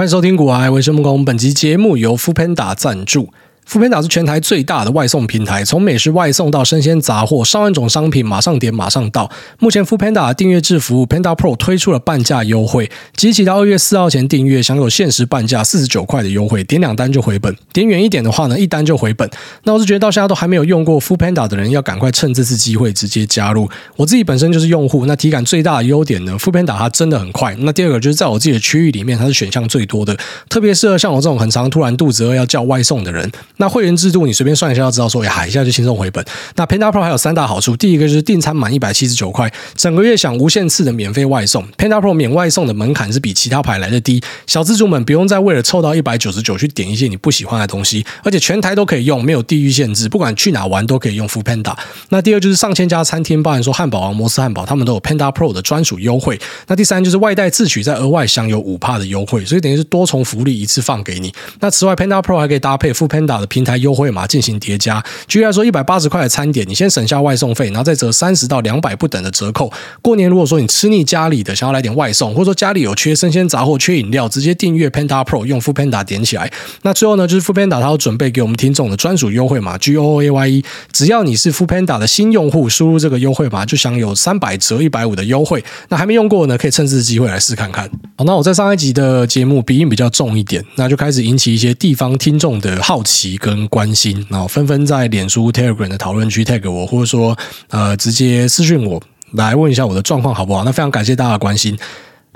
[0.00, 3.28] 欢迎收听《古癌卫生木工》，本集节目由 Foodpanda 赞助。
[3.68, 9.30] Foodpanda 是全台最大的外送平台，从美食外送到生鲜杂货，上万种商品马上点马上到。
[9.60, 17.54] 目前 Foodpanda 订阅制服务 Panda Pro 推出了半价优惠，即期到二月四号前订阅，享有限时半价四十九块的优惠，点两单就回本。
[17.72, 19.30] 点远一点的话呢，一单就回本。
[19.62, 23.70] 那我是觉得到现在都还没有用过 Foodpanda 的人，要赶快趁这次机会直接加入。
[23.94, 27.54] 我自己本身就是用户，那体感最大的优点呢，Foodpanda 它真的很快。
[27.60, 30.16] 那第二个就是在我自己的区域里面，它是选项最多的，
[30.48, 33.30] 特别适合像我这种很常突然肚子饿要叫外送的人。
[33.60, 36.24] 那会员制度你随便算一下就知道说，呀，一下就轻松回本。
[36.56, 41.62] 那 Panda Pro 还有三大好处，第一个就是订餐满一百七十九块，整个月享无限次的免费外送。
[41.76, 51.76] Panda Pro 免外送的门槛是比其他牌来的低，小资主们不用再为了凑到一百九十九去点一些你不喜欢的东西，而且全台都可以用，没有地域限制，不管去哪玩都可以用 Foodpanda。
[52.08, 56.40] 那第二就是上千家餐厅，包含说汉堡王、摩斯汉堡，他们都有 Panda Pro 的专属优惠。
[56.66, 61.30] 那第三就是外带自取，再额外享有五帕的优惠，所以等于是多重福利一次放给你。
[61.60, 64.26] 那此外，Panda Pro 还可以搭配付 Panda 的平台优惠码。
[64.30, 69.72] 进行叠加，举例来说，一百八十块的餐点，你先省下外送费，然后再折三十到两百不等的折扣。
[70.00, 76.48] 过年如果说你吃腻家里的，想要来点外送，或者说家里有缺生鲜杂货、缺饮料，直接订阅 Panda Pro，用 Foodpanda 点起来。
[76.82, 85.64] 那最后呢，就是 Foodpanda 它有准备给我们听众的专属优惠码 G O O A Y E，只要你是 Foodpanda 的新用户，输入这个优惠码就享有三百折一百五的优惠。
[85.88, 87.90] 那还没用过呢，可以趁这次机会来试看看。
[88.16, 94.26] 好，那我在上一集的节目鼻音比较重一点，那就开始引起一些地方听众的好奇跟关心。
[94.28, 97.36] 然后纷纷在脸书、Telegram 的讨论区 tag 我，或者说
[97.68, 100.64] 呃直接私讯我来问一下我的状况好不好？
[100.64, 101.78] 那非常感谢大家的关心。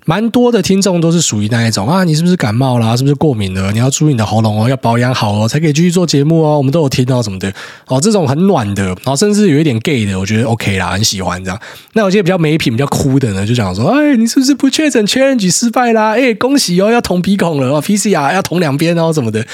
[0.06, 2.94] 蛮多的听众都是属于那一种啊，你是不是感冒啦？
[2.94, 3.72] 是不是过敏了？
[3.72, 6.58] 你要注意你的喉咙哦，要保养好哦，才可以继续做节目哦。
[6.58, 7.50] 我们都有听到什么的
[7.86, 11.58] 哦，这种很暖的，然后甚至有一点 gay 的，我觉得 OK 啦，很喜欢这样。
[11.94, 16.10] 那有些比较没品、比较哭的呢，就讲说，哎，你是不是不确诊，challenge 失败啦？
[16.10, 19.46] 哎，恭喜哦，要捅鼻孔了哦，PCR 要捅两边哦，什么的。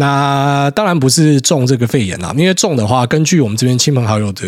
[0.00, 4.46] 那当然不是中这个肺炎啦，因为中的话，根据我们这边亲朋好友的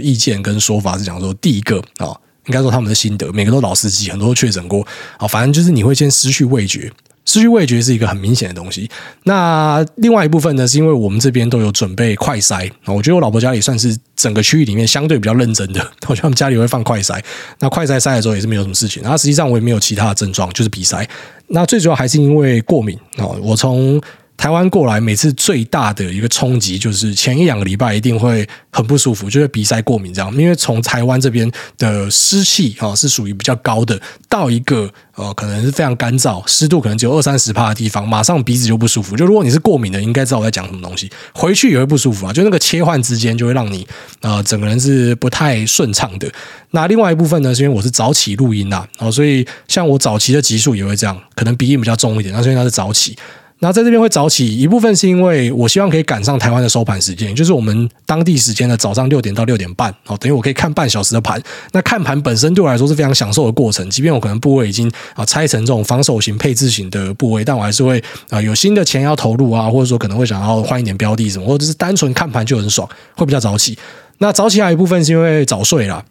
[0.00, 2.14] 意见跟说法是讲说，第一个啊。
[2.46, 4.82] 应该说他们的心得，每个都老司机，很多都确诊过
[5.18, 5.28] 啊。
[5.28, 6.90] 反正就是你会先失去味觉，
[7.26, 8.90] 失去味觉是一个很明显的东西。
[9.24, 12.70] 那另外一部分呢，是因为我们这边都有准备快筛。
[12.86, 17.22] 我觉得我老婆家里算是整个区域里面相对比较认真的，我觉得他们家里会放快筛。
[17.58, 19.02] 那快筛筛的时候也是没有什么事情。
[19.02, 21.06] 然后实际上我也没有其他的症状，就是鼻塞。
[21.48, 23.26] 那最主要还是因为过敏啊。
[23.42, 24.00] 我从
[24.38, 30.32] 台湾过来，每次最大的一个冲击就是前一两个礼拜一定会很不舒服，就是鼻塞过敏这样。
[30.36, 39.16] 因为从台湾这边的湿气啊是属于比较高的，到一个呃可能是非常干燥，湿度可能只有二三十帕的地方，马上鼻子就不舒服。
[39.16, 41.10] 就如果你是过敏的，应该知道我在讲什么东西。
[41.34, 43.84] 回去也会不舒服啊，就那个切换之间就会让你
[44.20, 46.30] 呃整个人是不太顺畅的。
[46.70, 53.18] 那另外一部分呢，是因为我是早起录音啊，所以像我早期的集数也会这样，可能鼻音比较重一点，那所以它是早起。
[53.60, 61.42] 那在这边会早起一部分是因为我希望可以赶上台湾的收盘时间，就是我们当地时间的早上六点到六点半，哦，等于我可以看半小时的盘。
[61.72, 73.76] 那看盘本身对我来说是非常享受的过程，即便我可能部位已经啊拆成这种防守型、配置型的部位，但我还是会啊有新的钱要投入啊，或者说可能会想要换一点标的什么，或者是单纯看盘就很爽，会比较早起。
[74.18, 76.04] 那早起还有一部分是因为早睡啦。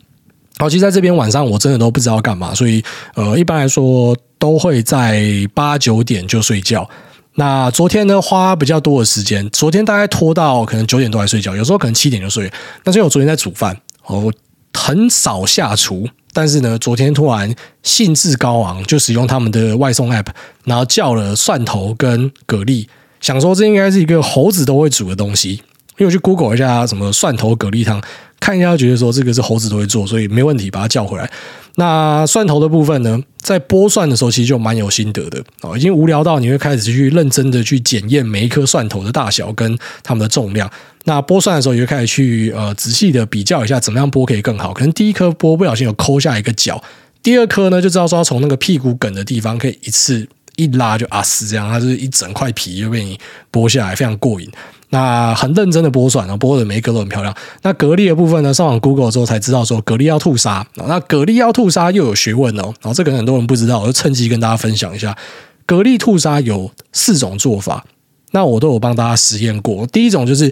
[0.57, 2.83] 好，其实在这边晚上我真的都不知道干嘛，所以
[3.15, 6.89] 呃，一般来说都会在八九点就睡觉。
[7.39, 12.51] 那昨天呢，花比较多的时间，昨天大概拖到可能九点多才睡觉，有时候可能七点就睡。
[12.83, 14.33] 但是因为我昨天在煮饭，我
[14.73, 17.53] 很少下厨，但是呢，昨天突然
[17.83, 20.25] 兴致高昂，就使用他们的外送 app，
[20.63, 22.87] 然后叫了蒜头跟蛤蜊，
[23.21, 28.01] 想说这应该是一个猴子都会煮的东西，因为我去 Google 一下什么蒜头蛤蜊汤。
[28.39, 31.29] 看一下，觉得说这个是猴子都会做，所以没问题，把它叫回来。
[31.75, 40.69] 那蒜头的部分呢，在剥蒜的时候其实就蛮有心得的啊，已经无聊到你会开始去认真的去检验每一颗蒜头的大小跟它们的重量。
[41.03, 44.73] 那剥蒜的时候，也会开始去呃仔细的比较一下，怎么样剥可以更好。
[44.73, 46.83] 可能第一颗剥不小心有抠下一个角，
[47.21, 50.27] 第二颗呢就知道说从那个屁股梗的地方可以一次
[50.57, 53.17] 一拉就啊死这样，它就是一整块皮就被你
[53.49, 54.51] 剥下来，非常过瘾。
[54.89, 57.35] 那很认真的剥蒜，然后剥的每一个都很漂亮。
[57.61, 60.65] 那蛤蜊的部分呢，上网 Google 之后才知道说蛤蜊要吐沙。
[60.75, 62.63] 那蛤蜊要吐沙又有学问哦。
[62.81, 65.15] 然后这个很多人不知道，我就趁机跟大家分享一下。
[65.67, 67.85] 蛤蜊吐沙有四种做法，
[68.31, 69.85] 那我都有帮大家实验过。
[69.87, 70.49] 第一种就是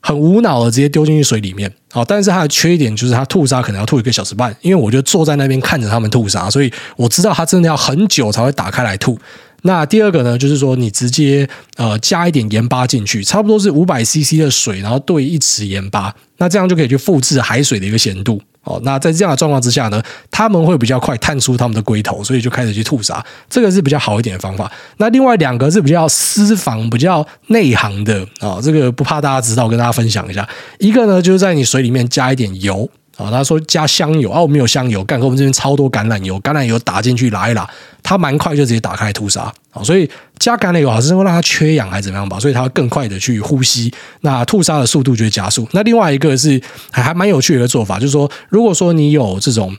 [0.00, 9.18] 很无脑的直接丢进去水里面，好，但是它的缺点就是它吐沙可能要吐一个小时半，因为我就坐在那边看着他们吐沙，所以我知道它真的要很久才会打开来吐。
[9.62, 18.40] 那第二个呢，就是说你直接呃加一点盐巴进去，差不多是五百 CC 的水，然后兑一匙盐巴，那这样就可以去复制海水的一个咸度。
[18.64, 20.00] 哦，那在这样的状况之下呢，
[20.30, 24.70] 他们会比较快探出他们的龟头，所以就开始去吐沙，这个是比较好一点的方法。
[24.98, 30.48] 那另外两个是比较私房、比较内行的啊、这个不怕大家知道，跟大家分享一下。
[30.78, 32.88] 一个呢，就是在你水里面加一点油。
[33.16, 37.68] 啊，他说加香油啊，我们有香油，干，我们这边超多橄榄油，橄榄油打进去拉一拉，
[38.02, 43.92] 它蛮快就直接打开吐沙啊，所以加橄榄油好像是会让它缺氧还是怎么样吧，所以它会更快的去呼吸，
[44.22, 45.68] 那吐沙的速度就会加速。
[45.72, 46.60] 那另外一个是
[46.90, 49.76] 还还蛮有趣的一个做法，就是说，如果说你有这种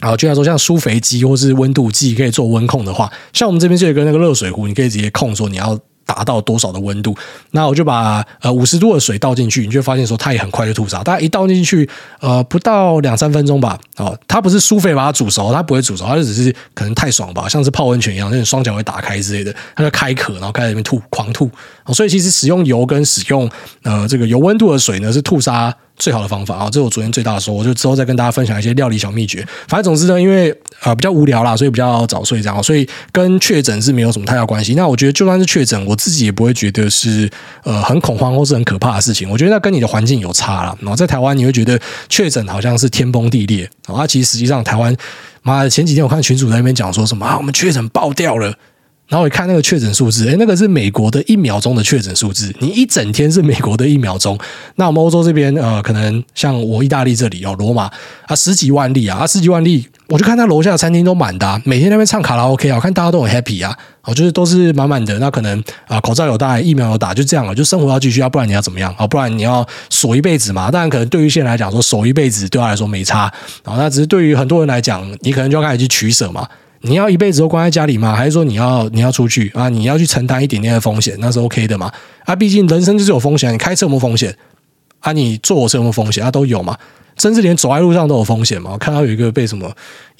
[0.00, 5.78] 啊，就像说像舒肥机或是温度计可以做温控的话，像我们这边就有个那个热水壶，你可以直接控说你要。
[6.12, 7.14] 达到多少的温度？
[7.52, 11.04] 那我就把呃五十度的水倒进去，你就发现说它也很快就吐沙。
[11.04, 11.88] 大家一倒进去，
[12.20, 13.78] 呃，不到两三分钟吧。
[14.00, 21.50] 哦，它不是舒肥把它煮熟，它不会煮熟，它只是可能太爽吧，像是泡温泉一样，那种双脚会打开之类的，它就开壳，然后开始里面吐，狂吐。
[21.84, 23.48] 哦，所以其实使用油跟使用
[23.82, 26.64] 呃这个有温度的水呢，是吐沙最好的方法啊！
[26.66, 29.46] 这是我昨天最大的说，我就之后再跟大家分享一些料理小秘诀。
[29.68, 30.50] 反正总之呢，因为
[30.82, 34.74] 呃比较无聊啦，所以比较早睡这样，所以跟确诊是没有什么太大关系。
[34.74, 37.28] 那我觉得就算是确诊，我自己也不会觉得是
[37.64, 39.28] 呃很恐慌或是很可怕的事情。
[39.28, 40.74] 我觉得那跟你的环境有差啦。
[40.80, 44.94] 然后在台湾你会觉得确诊好像是天崩地裂啊，其实实际上台湾
[45.42, 48.54] 妈的前几天我看群主在那边讲说什么啊，我们确诊爆掉了。
[49.10, 52.54] 然后我一看那个确诊数字，诶，那个是美国的一秒钟的确诊数字。
[52.60, 54.38] 你一整天是美国的一秒钟。
[54.76, 57.90] 那我们欧洲这边，呃，可能像我意大利这里哦，罗马
[58.26, 65.18] 啊，十几万例啊，啊，十几万例，我就看他楼下的餐厅都满的，每天那边唱卡拉 OK 啊，我看大家都很 happy 啊，哦，就是都是满满的。
[65.18, 69.04] 那可能啊，口罩有戴，疫苗有打，就这样了，就生活要继续，要不然你要怎么样啊？
[69.04, 70.70] 不然你要锁一辈子嘛？
[70.70, 73.22] 当然，可能对于现在来讲说锁一辈子对他来说没差
[73.64, 76.46] 啊，那只是对于很多人来讲，你可能就要开始去取舍嘛。
[76.82, 78.14] 你要一辈子都关在家里吗？
[78.14, 79.68] 还是说你要你要出去啊？
[79.68, 81.92] 你要去承担一点点的风险，那是 OK 的嘛？
[82.24, 84.34] 啊，毕竟人生就是有风险，你开车有没有风险？
[85.00, 86.24] 啊，你坐车有没有风险？
[86.24, 86.76] 啊，都有嘛。
[87.18, 88.70] 甚至连走在路上都有风险嘛。
[88.72, 89.70] 我看到有一个被什么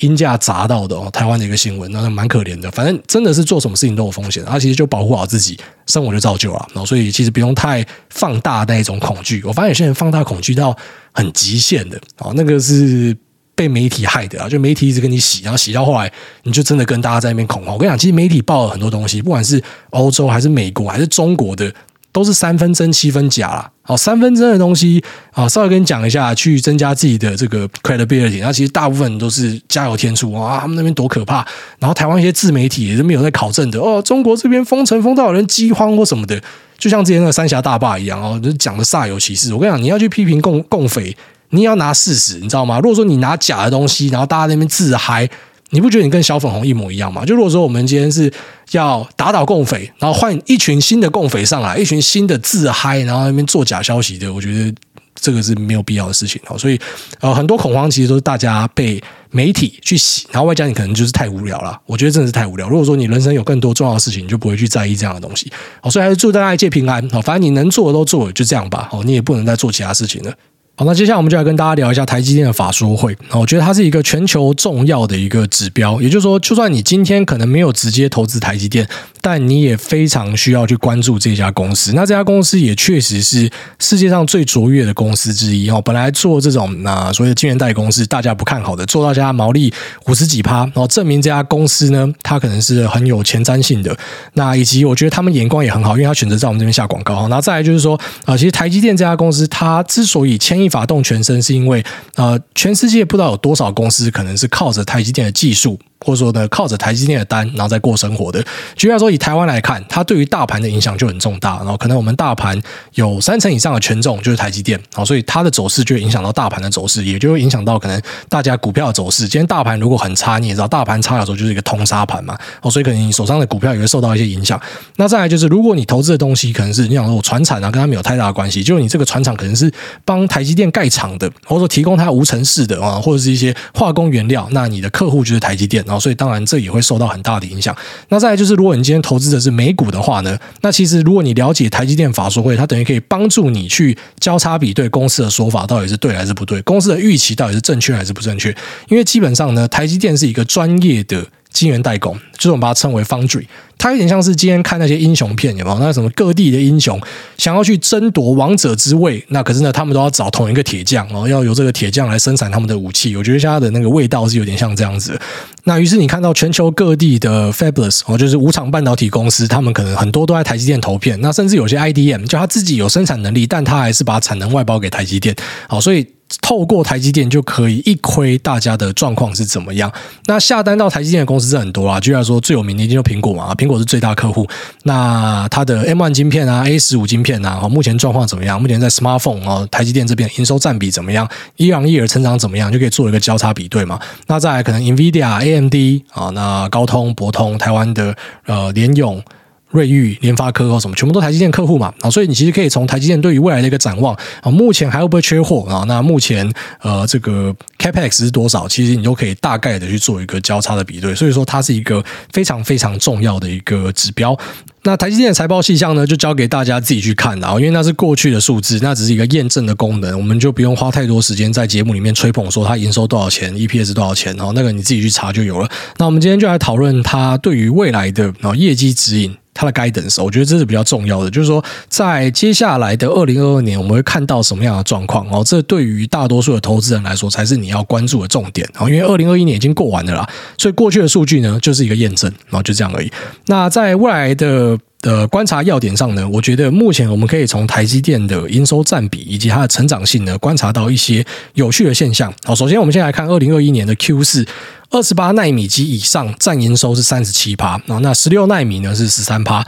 [0.01, 2.71] 鹰架砸到的哦，台湾的一个新闻，那蛮可怜的。
[2.73, 6.69] 反正真的是做什么事情都有风险，啊，其实就保护好自己，生活就照旧了。
[6.75, 9.43] 然后所以其实不用太放大那一种恐惧。
[9.47, 10.77] 我发现有些人放大恐惧到
[11.13, 13.17] 很极限的哦，那个是。
[13.61, 16.11] 被媒体害的啊，就媒体一直跟你洗，然后洗到后来，
[16.45, 17.75] 你就真的跟大家在那边恐慌。
[17.75, 21.71] 我跟你讲，其实媒体报了很多东西，不管是欧洲还是美国还是中国的，
[22.11, 23.71] 都是三分真七分假啦。
[23.83, 28.41] 好，三分真的东西啊，稍微跟你讲一下，去增加自己的这个 credibility。
[28.41, 31.47] 那其实大部分都是加油添醋啊，他们那边多可怕。
[31.79, 36.41] 然后台湾一些自媒体也是没有在考证的哦，中国这边封城封到人饥荒或什么的，
[36.79, 39.53] 就像之前那个三峡大坝一样哦，就讲的煞有其事。
[39.53, 41.15] 我跟你讲，你要去批评共共匪。
[41.51, 42.79] 你要拿事实，你知道吗？
[42.81, 45.29] 如果说你拿假的东西，然后大家那边自嗨，
[45.71, 47.25] 你不觉得你跟小粉红一模一样吗？
[47.25, 48.33] 就如果说我们今天是
[48.73, 54.75] 要打倒共匪，然后换一群新的共匪上来，一群新的自嗨，然后那边做假消息的，我觉得
[55.15, 56.41] 这个是没有必要的事情。
[56.59, 56.81] 所以
[57.21, 61.79] 呃，很多恐慌其实都是大家被媒体去洗，然后外加你可能就是太无聊了。
[61.87, 62.69] 我觉得真的是太无聊。
[62.69, 65.53] 如果说你人生有更多重要的事情，你就不会去在意这样的东西。
[65.83, 67.07] 好，所以还是祝大家一切平安。
[67.11, 68.89] 好，反正你能做的都做，就这样吧。
[68.91, 70.33] 好，你也不能再做其他事情了。
[70.81, 73.15] 好，那接下来我们就来跟大家聊一下台积电的法说会。
[73.33, 78.89] 我觉得它是一个全球重要的一个指标，也就是说，就算你今天可能没有直接投资台积电，
[79.21, 81.93] 但你也非常需要去关注这家公司。
[81.95, 85.81] 那这家公司也确实是世界上最卓越的公司之一哦。
[85.83, 89.73] 本来做这种那所谓的晶圆代公司大家不看好的，做到家毛利
[90.07, 93.97] 五十几趴，然后证明这家公司呢，它可能是很有前瞻性的。
[94.35, 97.21] 那以及我觉得他们眼光也很好，因为他选择在我们这边下广告。
[97.29, 105.79] 然后再来就是说啊，其实台积电这家公司，它之所以牵一发动全身，是因为呃，全世界不知道有多少公司可能是靠着台积电的技术。
[106.05, 108.43] 或者说呢，靠着台积电的单，然后再过生活的。
[108.77, 111.59] 举例来说，以台湾来看，它对于大盘的影响就很重大。
[111.59, 112.61] 然后可能我们大盘
[112.95, 119.29] 有三成以上的权重就是台积电，好，所以它的走势就会影响到大盘的走势，也就会影响到可能大家股票的走势。
[119.29, 124.61] 今天大盘如果很差，你也知道，大盘差的时候就是一个通杀盘嘛，哦，所以可能你手上的股票也会受到一些影响。
[124.97, 129.71] 那再来就是，如果你投资的东西可能是你想说我船产啊，跟它没有太大的关系，就是你这个船厂可能是
[130.05, 136.71] 帮台积电盖厂的，或者说提供它无尘室的啊，或者是一些化工原料，那你的客户就是台积电，然后所以当然这也。
[136.71, 137.77] 会受到很大的影响。
[138.11, 148.55] 那再来就是，如果你今天投资的是美股的话呢，那其实如果你了解台积电法说会，它等于可以帮助你去交叉比对公司的说法到底是对还是不对，公司的预期到底是正确还是不正确。
[148.89, 151.27] 因为基本上呢，台积电是一个专业的。
[151.53, 153.45] 晶圆代工，就是我们把它称为 foundry，
[153.81, 155.79] 它有点像是今天看那些英雄片，有没有？
[155.79, 157.01] 那什么各地的英雄
[157.39, 163.17] 想要去争夺王者之位，那可是呢，他们都要找同一个铁匠，然后要由这个铁匠来生产他们的武器。
[163.17, 165.19] 我觉得现在的那个味道是有点像这样子。
[165.65, 171.19] 那于是你看到全球各地的 Fabulous 哦，就是无厂半导体公司，他们可能很多都在台积电投片。
[171.23, 175.35] 那甚至有些 IDM 就他自己有生产能力，但他还是把产能外包给台积电。
[175.67, 176.07] 好，所以。
[176.41, 179.93] 透过台积电就可以一窥大家的状况是怎么样。
[180.27, 184.47] 那下单到台积电的公司是很多啊，居然说最有名的一定就苹果嘛，苹果果是最大客户。
[184.85, 188.61] 那它的 M one 晶片啊，A 十五晶片啊，目前状况怎么样？
[188.61, 192.71] 目前在 Smartphone 哦，台积电这边营收占比怎么样一朗一尔成长怎么样？
[192.73, 193.99] 就可以做一个交叉比对嘛。
[194.27, 195.75] 那再来可能 NVIDIA、AMD
[196.13, 199.23] 啊，那高通、博通、台湾的呃联咏。
[199.71, 205.85] 瑞昱、联发科或什么，全部都台积电客户嘛啊，所以你其实可以从台积电对于未来的一个展望啊，目前还会不会缺货啊？
[205.87, 206.51] 那目前
[206.81, 208.67] 呃这个 Capex 是多少？
[208.67, 214.37] 其实你都可以大概的去做一个交叉的比对，所以说它是一个非常非常重要的一个指标。
[214.83, 225.69] 那台积电的财报细项呢，就交给大家自己去看了，因为那是过去的数字，那只是一个验证的功能，我们就不用花太多时间在节目里面吹捧说它营收多少钱，EPS 多少钱哦，那个你自己去查就有了。
[225.99, 229.37] 那我们今天就来讨论它对于未来的啊业绩指引。
[229.61, 235.45] 它的 guidance，我觉得这是比较重要的，就是说，在接下来的二零二二年，我们会看到什么样的状况哦？
[235.47, 238.89] 这对于大多数的投资人来说，才是你要关注的重点哦。
[238.89, 240.27] 因为二零二一年已经过完了啦，
[240.57, 243.13] 所以过去的数据呢，就是一个验证，然后就这样而已。
[243.49, 252.33] 那在未来的的观察要点上呢，我觉得目前我们可以从台积电的营收占比以及它的成长性呢，观察到一些有趣的现象。
[252.45, 254.47] 好，首先我们先来看二零二一年的 Q 四。
[254.91, 259.65] 二十八纳米及以上占营收是三十七趴，那十六纳米呢是十三趴，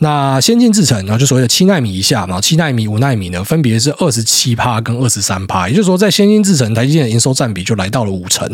[0.00, 8.46] 那先进制程然后就所谓的七纳米以下嘛，七纳米、五纳米呢分别是二十七趴跟二十三趴，也就是说在先进制程台积电的营收占比就来到了五成。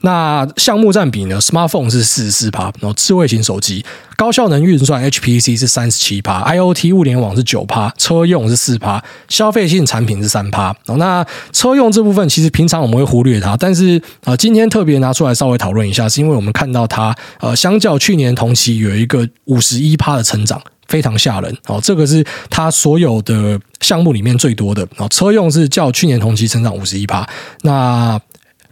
[0.00, 3.84] 那项目占比呢？Smartphone 是四十四趴，然后智慧型手机、
[4.16, 10.72] 高效能运算 HPC 是三十七趴，IoT 物联网是九趴，车用是四趴，消费性产品是三趴。
[10.98, 21.80] 那车用这部分其实平常我们会忽略它，但是呃今天特别拿出来稍微讨论一下，是因为我们看到它呃相较去年同期有一个五十一趴的成长，非常吓人哦。
[21.82, 27.28] 这个是它所有的项目里面最多的哦，车用是较去年同期成长五十一趴，
[27.62, 28.20] 那。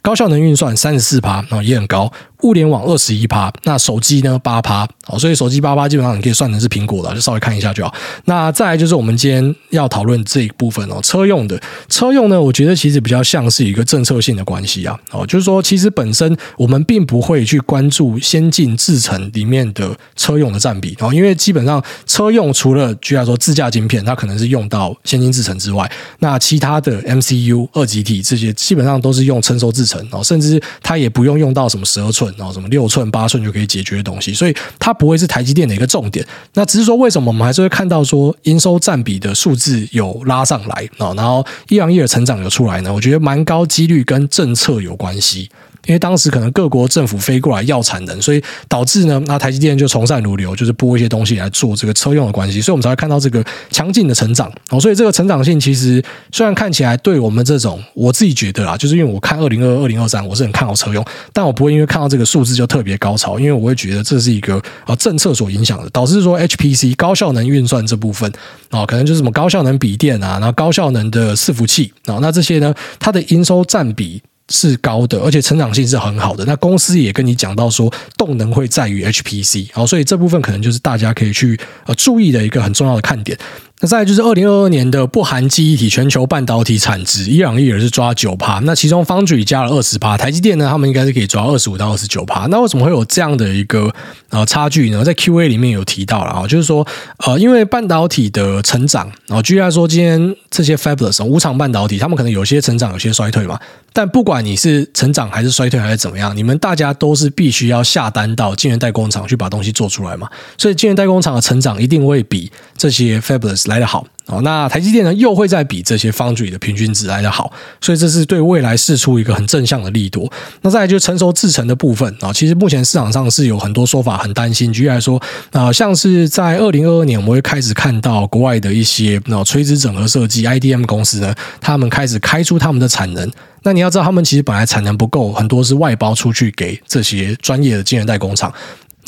[0.06, 2.12] 高效能运算三十四趴，那也很高。
[2.42, 7.94] 物联网二十一趴，那手机呢八趴，好，所以手机八趴基本上你可以算成是苹果的，就稍微看一下就好。
[8.26, 32.25] 那再来就是我们今天要讨论这一部分哦，车用的车用呢，我觉得其实比较像是一个政策性的关系啊，哦，就是说其实本身我们并不会去关注先进制程里面的车用的占比哦，因为基本上车用除了举例说自驾晶片，它可能是用到先进制程之外，那其他的 MCU 二极体这些基本上都是用成熟制程哦，甚至它也不用用到什么十二寸。
[32.36, 36.26] 然后什么六寸、八寸就可以解决的东西，所以它不会是台积电的一个重点。
[36.54, 41.12] 那只是说，为什么我们还是会看到说营收占比的数字有拉上来啊？
[41.14, 42.92] 然后一行业的成长有出来呢？
[42.92, 45.50] 我觉得蛮高几率跟政策有关系。
[45.86, 54.80] 因为当时可能各国政府飞过来要产能，所以导致呢，那台积电就从善如流，就是拨一些东西来做这个车用的关系，所以我们才会看到这个强劲的成长哦。
[54.80, 56.02] 所以这个成长性其实
[56.32, 68.30] 虽然看起来对我们这种，我自己觉得啦，就是因为我看二零二二、零二三，我是很看好车用，但我不会因为看到这个数字就特别高潮，因为我会觉得这是一个啊政策所影响的，导致说 HPC 高效能运算这部分
[68.70, 74.20] 啊，可能就是什么高效能笔电啊，然后高效能的伺服器啊，那这些呢，它的营收占比。
[74.50, 76.44] 是高的，而且成长性是很好的。
[76.44, 83.36] 那公司也跟你讲到说，动能会在于 HPC，好，所以这部分可能就是大家可以去呃注意的一个很重要的看点。
[83.80, 92.46] 那再来就是二零二二年的不含记忆体全球半导体产值，伊朗依然是抓九趴，那其中 Foundry 加了二十趴，台积电呢，他们应该是可以抓二十五到二十九趴。
[92.46, 93.92] 那为什么会有这样的一个
[94.30, 95.04] 呃差距呢？
[95.04, 96.86] 在 Q&A 里面有提到了啊，就是说
[97.26, 103.60] 呃，因为半导体的成长，然后举例来说，今天这些 Fabulous 无厂半导体，他们可能有些成长，有些衰退嘛。
[103.92, 110.28] 但不管你是成长还是衰退还是怎么样，你们大家都是必须要下单到晶圆代工厂去把东西做出来嘛。
[110.56, 120.30] 所以晶圆代工厂的成长一定会比这些 Fabulous 来来得好哦，那台积电呢，又会再比这些 Foundry 的平均值来得好，所以这是对未来释出一个很正向的利多。
[120.62, 124.72] 那再来就成熟制程的部分啊，其实目前市场上是有很多说法，很担心。
[124.72, 133.30] 举例来说啊，像是在二零二二年，我们会开始看到国外的一些那垂直整合设计 IDM 公司呢，他们开始开出他们的产能。
[133.62, 138.52] 那你要知道，他们其实本来产能不够，很多是外包出去给这些专业的晶圆代工厂。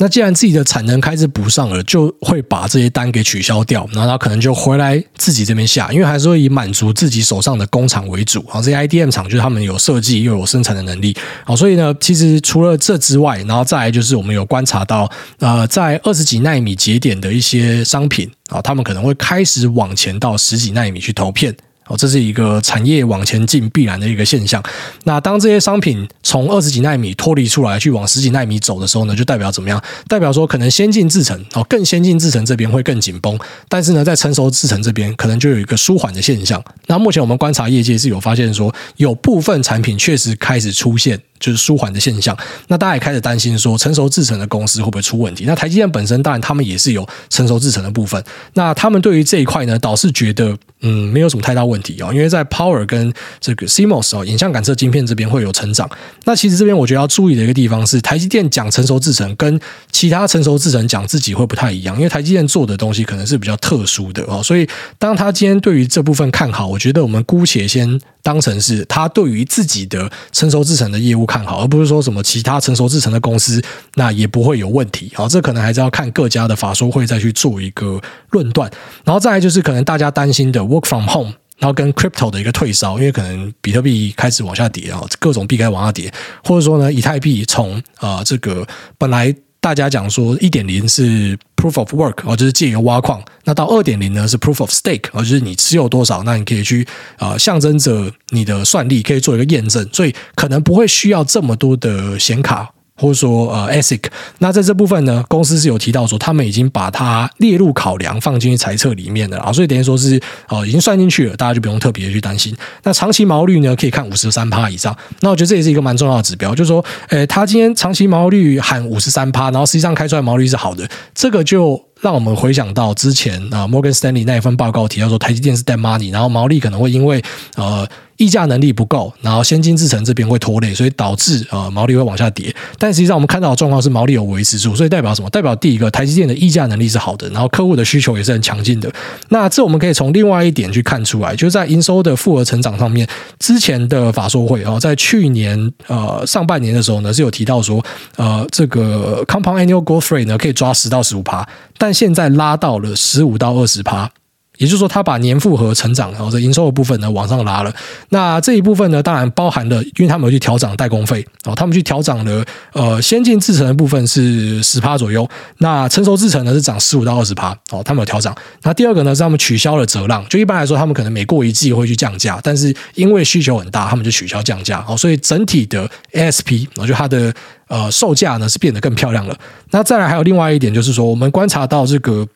[0.01, 8.61] 那既然自己的产能开始补上了，就会把这些单给取消掉，然后他可能就回来自己这边下，因为还是会以满足自己手上的工厂为主啊。
[8.61, 11.13] 这些 IDM 厂就是他们有设计又有生产的能力，
[11.43, 21.53] 好，所以呢，其实除了这之外，然后再来就是我们有观察到，呃，在二十几纳米节点的一些商品啊，他们可能会开始往前到十几纳米去投片。
[21.89, 24.63] 哦，这是一个产业往前进必然的一个现象。
[25.03, 29.83] 那当这些商品从二十几纳米脱离出来，去往十几纳米走的时候呢，就代表怎么样？
[30.07, 36.63] 代表说可能先进制程哦，更先进制程这边会更紧绷，但是呢，在成熟制程这边可能就有一个舒缓的现象。
[36.85, 41.19] 那目前我们观察业界是有发现说，有部分产品确实开始出现。
[41.39, 45.45] 就是舒缓的现象，那大家也开始担心说，成熟制程的公司会不会出问题？
[45.45, 55.89] 那台积电本身当然他们也是有成熟制程的部分，那他们对于这一块呢，倒是觉得嗯没有什么太大问题哦，因为在 Power 跟这个 CMOS 哦影像感测晶片这边会有成长。
[56.25, 59.59] 那其实这边我觉得要注意的一个地方是，台积电讲成熟制程跟
[59.91, 64.67] 其他成熟制程讲自己会不太一样，因为台积电做的东西可能是比较特殊的哦，所以
[64.97, 73.61] 当他今天对于这部分看好，我觉得我们姑且先当成是他对于自己的成熟制成的业务看好，而不是说什么其他成熟制成的公司
[73.95, 75.27] 那也不会有问题好。
[75.27, 78.69] 这可能还是要看各家的法说会再去做一个论断。
[79.03, 89.35] 然后再来就是可能大家担心的 work from home，然后跟 crypto 的一个退烧，因为可能比特币开始往下跌啊，各种币该往下跌，或者说呢，以太币从啊这个本来。
[89.61, 93.21] 大家讲说一点零是 proof of work 哦，就是借由挖矿。
[93.43, 96.87] 那到二点零呢是 proof of stake 哦，就是你持有多少，那你可以去
[97.17, 99.87] 啊象征着你的算力，可以做一个验证。
[99.91, 102.71] 所以可能不会需要这么多的显卡。
[102.99, 104.01] 或者说呃，ASIC，
[104.39, 112.53] 那在这部分呢，公司是有提到说，他们已经把它列入考量，放进去财测里面的啊，所以等于说是呃，已经算进去了，大家就不用特别去担心。
[112.83, 127.23] 那长期毛率呢，可以看五十三趴以上，那我觉得这也是一个蛮重要的指标，就是说，诶，他今天长期毛率喊五十三趴，然后实际上开出来毛率是好的，这个就让我们回想到之前啊，摩根斯坦利那一份报告提到说，台积电是 dead money，然后毛利可能会因为
[127.55, 127.87] 呃。
[128.19, 132.53] 溢价能力不够，然后先进制程这边会拖累，所以导致啊、呃、毛利会往下跌。
[132.77, 135.29] 但实际上我们看到的状况是毛利有维持住，所以代表什么？
[135.29, 138.91] 代表第一个，台积电的溢价能力是好的，然后客户的需求也是很强劲的。
[139.29, 143.07] 那这我们可以从另外一点去看出来，就是在营收的复合成长上面，
[143.39, 147.81] 之前的法说会啊，在去年呃上半年的时候呢，是有提到说
[148.17, 151.47] 呃这个 compound annual growth rate 呢可以抓十到十五趴，
[151.79, 154.11] 但现在拉到了十五到二十趴。
[154.59, 157.73] 也就是说，他把年复合成长，然后这营收的部分呢往上拉了。
[158.09, 165.27] 那这一部分呢，当然包含了，因为他们有去调涨代工费哦，他们去调涨了呃先进制程的部分是十趴左右，
[165.59, 168.35] 那成熟制程呢是涨十五到二十趴哦，他们有调涨。
[168.63, 177.33] 那第二个呢是他们取消了折让，就一般来说他们可能每过一季会去降价，但是因为需求很大，他们就取消降价哦，所以整体的 ASP，我觉得它的
[177.69, 179.33] 呃售价呢是变得更漂亮了。
[179.71, 182.27] 那再来还有另外一点就是说，我们观察到这个。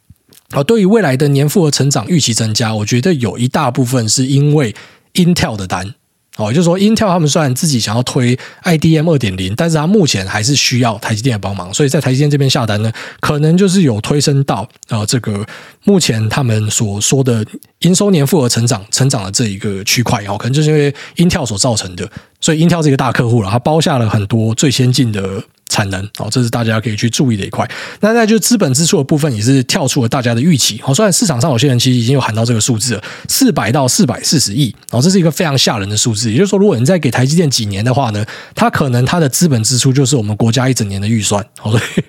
[0.54, 4.74] 啊，对于未来的年复合成长预期增加，我觉得有一大部分是因为
[5.16, 5.96] Intel 的单。
[6.38, 15.46] 哦，也就是说，Intel 他们虽然自己想要推 IDM 二点零，但是他目前还是需要台积电的帮忙，所以在台积电这边下单呢，可能就是有推升到呃这个
[15.84, 17.46] 目前他们所说的
[17.82, 22.10] 营收年复合成长成长的这一个区块哦，可能就是因为 Intel 所造成的，
[22.42, 25.44] 所以 Intel 是一个大客户了，它包下了很多最先进的。
[25.70, 27.70] 产能哦，这是大家可以去注意的一块。
[28.00, 30.82] 那在就资本支出的部分，也是跳出了大家的预期。
[30.86, 36.32] 哦，虽然市场上有些人其实已经有喊到这个数字了，四百到四百四十亿哦，这是一个非常吓人的数字。
[36.32, 41.44] 也就是说，如果你再给台积电几年的话呢，它可能它的资本支出就是我们国家一整年的预算。
[41.62, 42.04] 哦，所以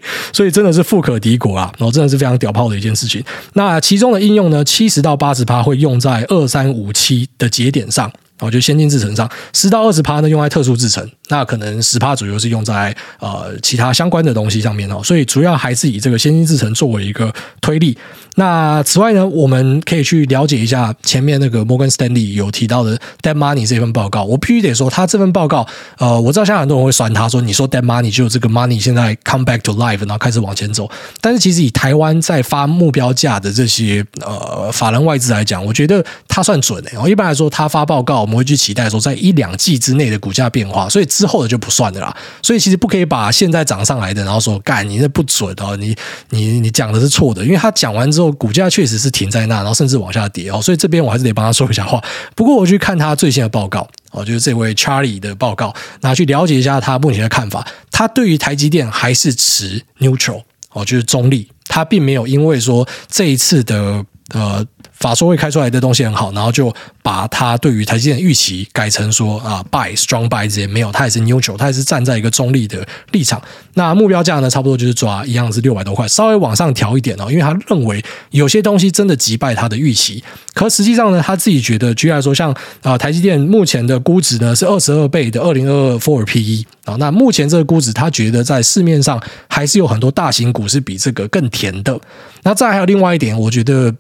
[0.45, 1.73] 所以真的是富可敌国啊！
[1.79, 3.25] 然后，真的是非常屌炮的一件事情。
[3.55, 8.13] 那其中的应用呢，七十到八十趴会用在二三五七的节点上。
[8.41, 17.97] 我觉得先进制程上十到二十趴呢，用在特殊制程，那可能十趴左右是用在呃其他相关的东西上面哦，所以主要还是以这个先进制程作为一个推力。
[18.37, 24.25] 那此外呢，我们可以去了解一下前面那个摩根斯坦利有提到的 Dead Money 这份报告。
[24.25, 25.65] 我必须得说，他这份报告，
[25.99, 30.91] 呃，我知道现在很多人会酸他说，你说 Dead Money 就这个 Money 现在 come back to life，然后开始往前走。
[31.21, 36.91] 但是其实以台湾在发目标价的这些呃法人外资来讲，我觉得他算准的。
[36.99, 42.13] 哦，一般来说，他发报告，我们会去期待说，在一两季之内的股价变化，所以之后的就不算的啦。
[42.43, 45.95] 所以其实不可以把现在涨上来的，然后说干你那不准哦，你
[46.31, 48.24] 你你讲的是错的，因为他讲完之后。
[48.33, 52.03] 股价确实是停在那，然后甚至往下跌哦，所以这边我还是得帮他说一下话。
[52.35, 57.67] 不过我去看他最新的报告哦，就是这位 Charlie 的报告，拿去了解一下他目前的看法。
[57.91, 64.67] 他对于台积电还是持 neutral 哦，就是中立，他并没有因为说这一次的呃。
[65.05, 73.43] 法说会开出来的东西很好，然后就把他对于台积电的预期改成说啊，buy strong buy 这些没有，他也是 neutral，他也是站在一个中立的立场。
[73.75, 80.25] 那目标价呢，差不多就是抓一样是六百多块，稍微往上调一点哦，因为他认为有些东西真的击败他的预期。
[80.55, 92.01] 可实际上呢，他自己觉得，举例来说，像啊台积电目前的估值呢是二十二倍的二零二二 forward PE 啊，那目前这个估值，他觉得在市面上还是有很多大型股是比这个更甜的。
[92.45, 93.95] 那再还有另外一点，我觉得。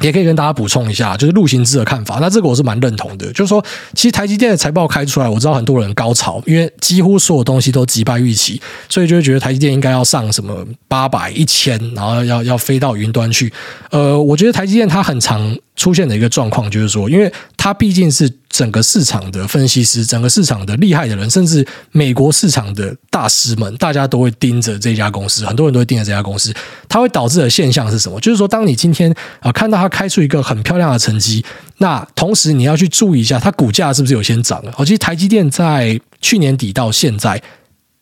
[0.00, 2.18] 也可以跟大家补充一下，就是陆行之的看法。
[2.20, 13.52] 那这个我是蛮认同的，就是说，其实台积电的财报开出来，我知道很多人高潮，因为几乎所有东西都击败预期，所以就会觉得台积电应该要上什么八百、一千，然后要要飞到云端去。
[13.90, 18.32] 呃，我觉得台积电它很常出现的一个状况，就是说，因为它毕竟是。
[18.48, 26.52] 整个市场的分析师，整个市场的厉害的人，甚至美国市场的大师们，大家都会盯着这家公司，很多人都会盯着这家公司。
[26.88, 28.18] 它会导致的现象是什么？
[28.20, 31.44] 就是说，当你今天啊看到它开出一个很漂亮的成绩，
[31.78, 34.72] 那同时你要去注意一下，它股价是不是有先涨了？
[34.76, 37.40] 哦，其实台积电在去年底到现在。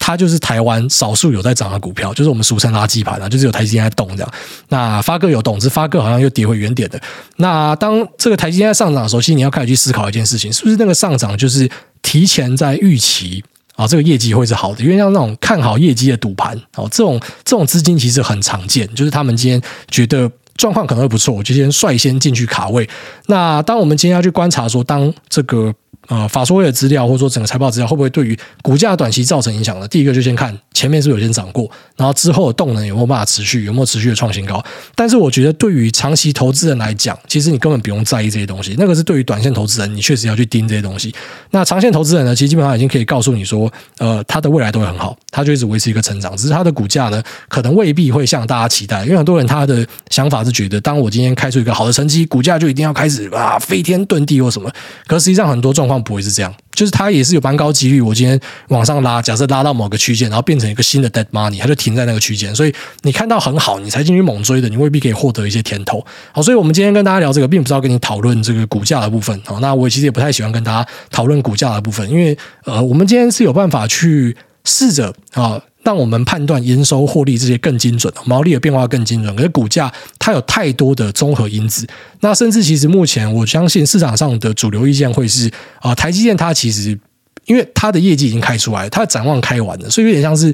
[0.06, 4.32] 它就是台湾少数有在涨的股票，就是我们俗称垃圾盘啊，就是有台积电在动这样。
[4.68, 7.00] 那发哥有动，只是发哥好像又跌回原点的。
[7.38, 11.68] 那当这个台积电在上涨的时候，其实你要开始去思考一件事情，是不是那个上涨就是
[12.02, 13.42] 提前在预期
[13.74, 14.84] 啊，这个业绩会是好的？
[14.84, 22.88] 因为像那种看好业绩的赌盘哦，这种这种资金其实很常见，就是他们今天觉得状况可能会不错，我就先率先进去卡位。
[23.26, 25.74] 那当我们今天要去观察说，当这个。
[26.08, 29.88] 呃，法说会的资料或者说整个财报资料会不会对于股价短期造成影响呢？
[29.88, 34.64] 第一个就先看前面是不是有先涨过，然后之后的动能有没有办法持续，有没有持续的创新高。
[34.94, 41.12] 但是我觉得对于长期投资人来讲，其实你根本不用在意这些东西，那个是对于短线投资人，你确实要去盯这些东西。
[41.50, 54.70] 那长线投资人呢，其实基本上已经可以告诉你说，呃，它的未来都会很好，它就一直维持一个成长，只是它的股价呢，可能未必会像大家期待，因为很多人他的想法是觉得，当我今天开出一个好的成绩，股价就一定要开始啊飞天遁地或什么，
[55.08, 55.95] 可实际上很多状况。
[56.02, 58.00] 不会是这样，就是它也是有蛮高几率。
[58.00, 62.54] 我今天往上拉，假设拉到某个区间，然后变成一个新的 dead money，它就停在那个区间。
[62.54, 66.04] 所以你看到很好，你才进去猛追的，你未必可以获得一些甜头。
[66.32, 69.40] 好，所以我们今天跟大家聊这个，并不是要跟你讨论这个股价的部分。
[69.44, 75.60] 好，那我其实也不太喜欢跟大家讨论股价的部分，因为呃，我们今天是有办法去试着啊。
[75.86, 79.36] 让我们判断营收、获利这些更精准，毛利的变化更精准。
[79.36, 81.86] 可是股价它有太多的综合因子，
[82.22, 86.98] 那甚至其实目前我相信市场上的主流意见会是啊，台积电它其实
[87.44, 90.52] 因为它的业绩已经开出来，它的展望开完了，所以有点像是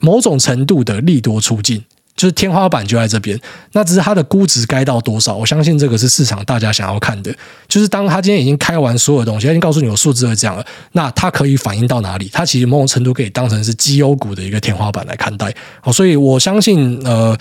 [0.00, 1.80] 某种程度的利多出尽。
[2.16, 3.38] 就是天花板就在这边，
[3.72, 5.34] 那只是它的估值该到多少？
[5.34, 7.34] 我相信这个是市场大家想要看的。
[7.68, 12.30] 就是当它今天已经开完所有的东西，它已经告诉你有数字会这样了，那它可以反映到哪里？
[12.32, 15.54] 它其实某种程度可以当成是绩优股的一个天花板来看待。
[15.80, 17.36] 好，所以我相信，呃。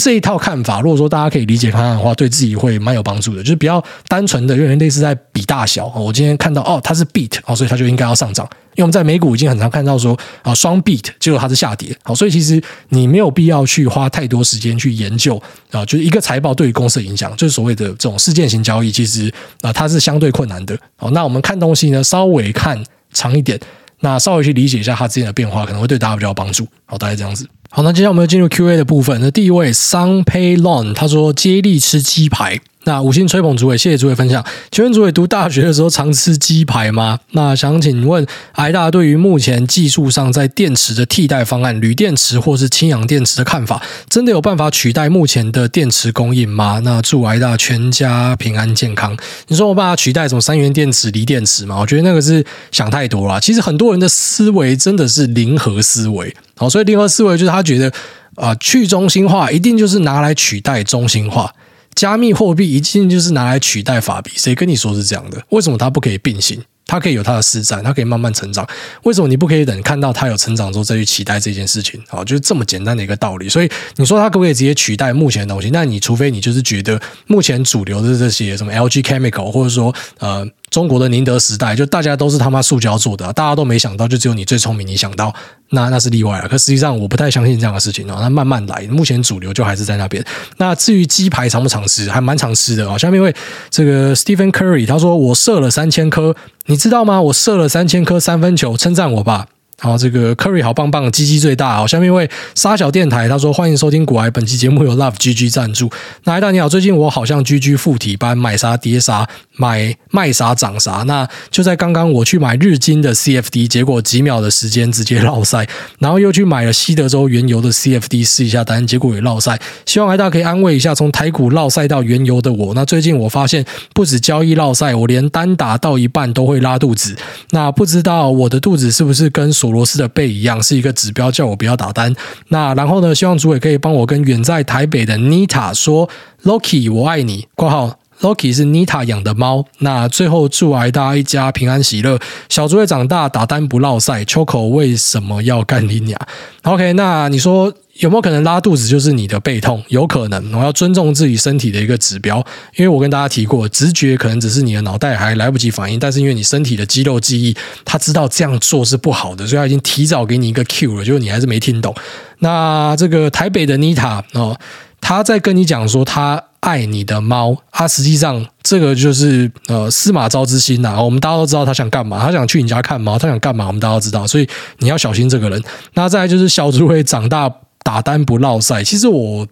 [0.00, 3.42] 这一套看法，如果说大家可以理解看看的话，对自己会蛮有帮助的。
[3.42, 5.86] 就是比较单纯的，有点类似在比大小。
[5.88, 8.48] 我今天看到哦，它是 beat 哦，所以它就应该要上涨。
[8.76, 11.94] 因为我们在美股已经很常看到说啊，双 beat 结果它是下跌。
[12.02, 20.78] 好，所以其实你没有必要去花太多时间去研究啊，就是一个财报对于公司的影响，就是所谓的这种事件型交易，其实啊它是相对困难的。
[20.96, 22.82] 好，那我们看东西呢，稍微看
[23.12, 23.58] 长一点，
[24.00, 26.66] 那稍微去理解一下它之间的变化，可能会对大家比较有帮助。
[26.86, 27.46] 好，大概这样子。
[27.72, 29.20] 好，那接下来我们要进入 Q&A 的部分。
[29.20, 32.60] 那第一位 Sun Pay Long 他说接力吃鸡排。
[32.84, 34.42] 那五星吹捧主委，谢谢主委分享。
[34.70, 37.18] 请问主委读大学的时候常吃鸡排吗？
[37.32, 46.80] 那想请问癌大对于目前技术上在电池的替代方案，铝电池或是氢氧电池的看法，真的有办法取代目前的电池供应吗？
[46.82, 49.14] 那祝癌大全家平安健康。
[49.48, 51.78] 你说我办法取代什么三元电池、锂电池吗？
[51.78, 53.38] 我觉得那个是想太多了。
[53.40, 56.34] 其实很多人的思维真的是零和思维。
[56.56, 57.92] 好，所以零和思维就是他觉得
[58.36, 61.52] 啊、去中心化一定就是拿来取代中心化。
[61.94, 65.44] 加密货币一进就是拿来取代法币，谁跟你说是这样的？
[65.50, 66.62] 为什么它不可以并行？
[66.90, 68.66] 它可以有它的施展，它可以慢慢成长。
[69.04, 72.02] 为什么你不可以等看到它有成长之后再去期待这件事情？
[72.08, 73.48] 好，就是这么简单的一个道理。
[73.48, 75.70] 所以你说它可不可以直接取代目前的东西？
[75.70, 80.44] 那你除非你就是觉得目前主流的这些什么 LG Chemical，或者说呃。
[80.70, 85.34] 中国的宁德时代，就大家都是他妈塑胶做的，大家都没想到，就只有你最聪明，你想到，
[85.70, 86.48] 那那是例外了。
[86.48, 88.18] 可实际上，我不太相信这样的事情哦。
[88.20, 90.24] 那慢慢来，目前主流就还是在那边。
[90.58, 92.96] 那至于鸡排常不常吃，还蛮常吃的啊。
[92.96, 93.34] 下面一位
[93.68, 96.32] 这个 Stephen Curry 他说：“我射了三千颗，
[96.70, 97.20] 你知道吗？
[97.20, 99.48] 我射了三千颗三分球，称赞我吧。”
[99.82, 101.74] 好，这个 Curry 好棒棒，鸡鸡最大。
[101.74, 105.90] 好，下面一位沙小电台他说：“欢迎收听古爱，本期节目由 Love GG 赞助。
[106.24, 109.28] 那艾大你好，最近我好像 GG 附体般买啥跌啥，
[109.60, 111.04] 买卖啥涨啥。
[111.06, 115.66] 那就在刚刚我去买日经的 CFD，结果几秒的时间直接落塞，
[115.98, 119.58] 然后又去买了西德州原油的 CFD 试一下单，结果也落塞。
[119.84, 122.72] 希望癌大可以安慰一下从台股落塞到原油的我。
[122.74, 127.14] 那最近我发现不止交易落塞，我连单打到一半都会拉肚子。
[127.50, 132.14] 那不知道我的肚子是不是跟索罗斯的背一样是一个指标，叫我不要打单。
[132.48, 136.08] 那然后呢，希望主委可以帮我跟远在台北的 Nita 说
[136.44, 137.46] ，Loki 我爱你。
[137.54, 139.64] 括号 Loki 是 Nita 养的猫。
[139.78, 142.18] 那最后祝大家一家平安喜乐。
[142.48, 146.20] 小主委长大打单不落赛，Choco 为什么要干你娘
[146.62, 147.72] ？OK，那你说。
[147.94, 149.82] 有没有可能拉肚子就是你的背痛？
[149.88, 152.38] 有可能，我要尊重自己身体的一个指标。
[152.76, 157.54] 因为我跟大家提过，直觉可能只是你的脑袋还来不及反应，但是因为你身体的肌肉记忆，
[157.84, 161.94] 他知道这样做是不好的，所以他已经提早给你一个 Q 了，结果你还是没听懂。
[162.38, 164.58] 那这个台北的妮塔哦，
[165.02, 171.02] 他在跟你讲说他爱你的猫，他实际上这个就是呃司马昭之心呐。
[171.02, 175.62] 我们大家都知道他想干嘛，他想去你家看猫，他想干嘛，我们大家都知道，所以你要小心这个人。
[175.94, 177.52] 那再就是小猪会长大。
[177.82, 179.48] 打单不落赛，其实我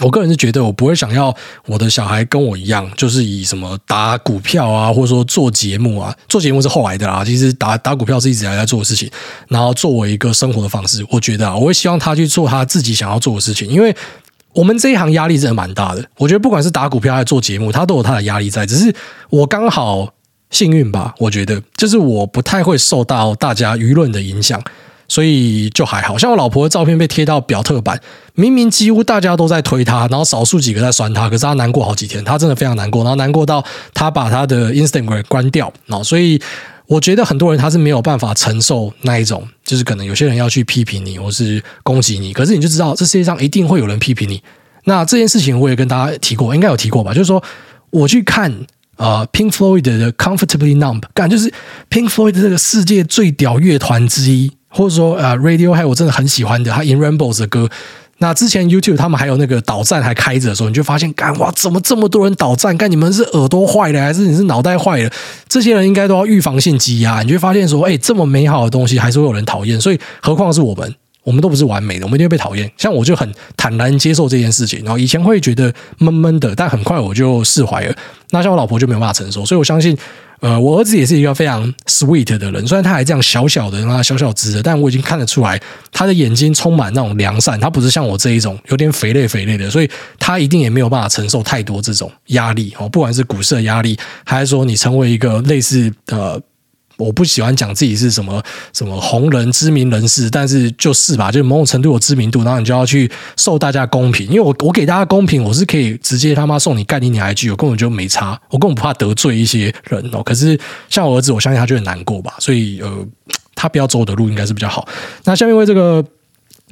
[0.00, 1.34] 我个人是觉得，我不会想要
[1.66, 7.24] 我的小孩跟我一样，就是以什么打股票啊，或者说做节目啊，做节目是后来的啦。
[7.24, 9.10] 其实打打股票是一直以来在做的事情，
[9.48, 13.94] 然后作为一个生活的方式，我觉得，我会希望他去做他自己想要做的事情，因为
[14.54, 16.04] 我们这一行压力真的蛮大的。
[16.16, 18.66] 我觉得不管是打股票还是做节目，他都有他的压力在。
[18.66, 18.94] 只是
[19.30, 20.12] 我刚好
[20.50, 24.62] 幸运吧，我觉得就是我不太会受到大家舆论的影响。
[25.10, 27.98] 所以就还好，像我老婆的照片被贴到表特版，
[28.34, 35.72] 明明几乎大家都在推她，然后少数几个在酸她，可是她难过好几天，她真的非常难过，然后难过到她把她的 Instagram 关掉。
[36.04, 36.38] 所以
[36.88, 44.42] 我觉得很多人他是没有办法承受那一种，就是可能有些人要去批评你，或是攻击你，可是你就知道这世界上一定会有人批评你。
[44.84, 47.12] 那这件事情我也跟大家提过，应该有提过吧？
[47.12, 47.40] 就是说
[47.90, 48.52] 我去看
[48.96, 51.52] 呃 Pink Floyd 的 Comfortably Numb，感觉就是
[51.90, 54.50] Pink Floyd 这个世界最屌乐团之一。
[54.70, 57.70] 或者说，呃，Radiohead 我真的很喜欢的，他 In Rainbows 的歌。
[58.20, 62.76] 那之前 YouTube 他们还有那个导站还开着的时候，你就发现，干哇，怎么这么多人导站？
[62.76, 65.10] 干你们是耳朵坏了，还是你是脑袋坏了？
[65.48, 67.22] 这些人应该都要预防性积压。
[67.22, 69.80] 你就发现说，哎，这么美好的东西还是会有人讨厌。
[69.80, 72.68] 所以，何况是我们，我们都不是完美的，我们一定会被讨厌。
[72.76, 77.94] 像我就很坦然接受这件事情，然后以前会觉得闷闷的，但很快我就释怀了。
[78.30, 79.96] 那像我老婆就没有办法承受，所以我相信。
[80.40, 85.60] 呃，我儿子也是一个非常 sweet 的人，虽然他还这样小小的，那小小只的，但我已经看得出来，
[85.92, 96.40] 他的眼睛充满那种良善，他不是像我这一种有点肥累肥累的，所以他一定也没有办法承受太多这种压力哦，不管是股市的压力，还是说你成为一个类似呃。
[96.98, 104.26] 我不喜欢讲自己是什么什么红人、知名人士，但是就是吧，就某种程度有知名度，然后你就要去受大家公平。
[104.26, 110.22] 因为我我给大家公平，我是可以直接他妈送你盖你娘一句，我根本就没差，我根本不怕得罪一些人哦。
[110.22, 110.58] 可是
[110.90, 112.90] 像我儿子，我相信他就很难过吧，所以呃，
[113.54, 114.86] 他不要走我的路应该是比较好。
[115.24, 116.04] 那下面为这个。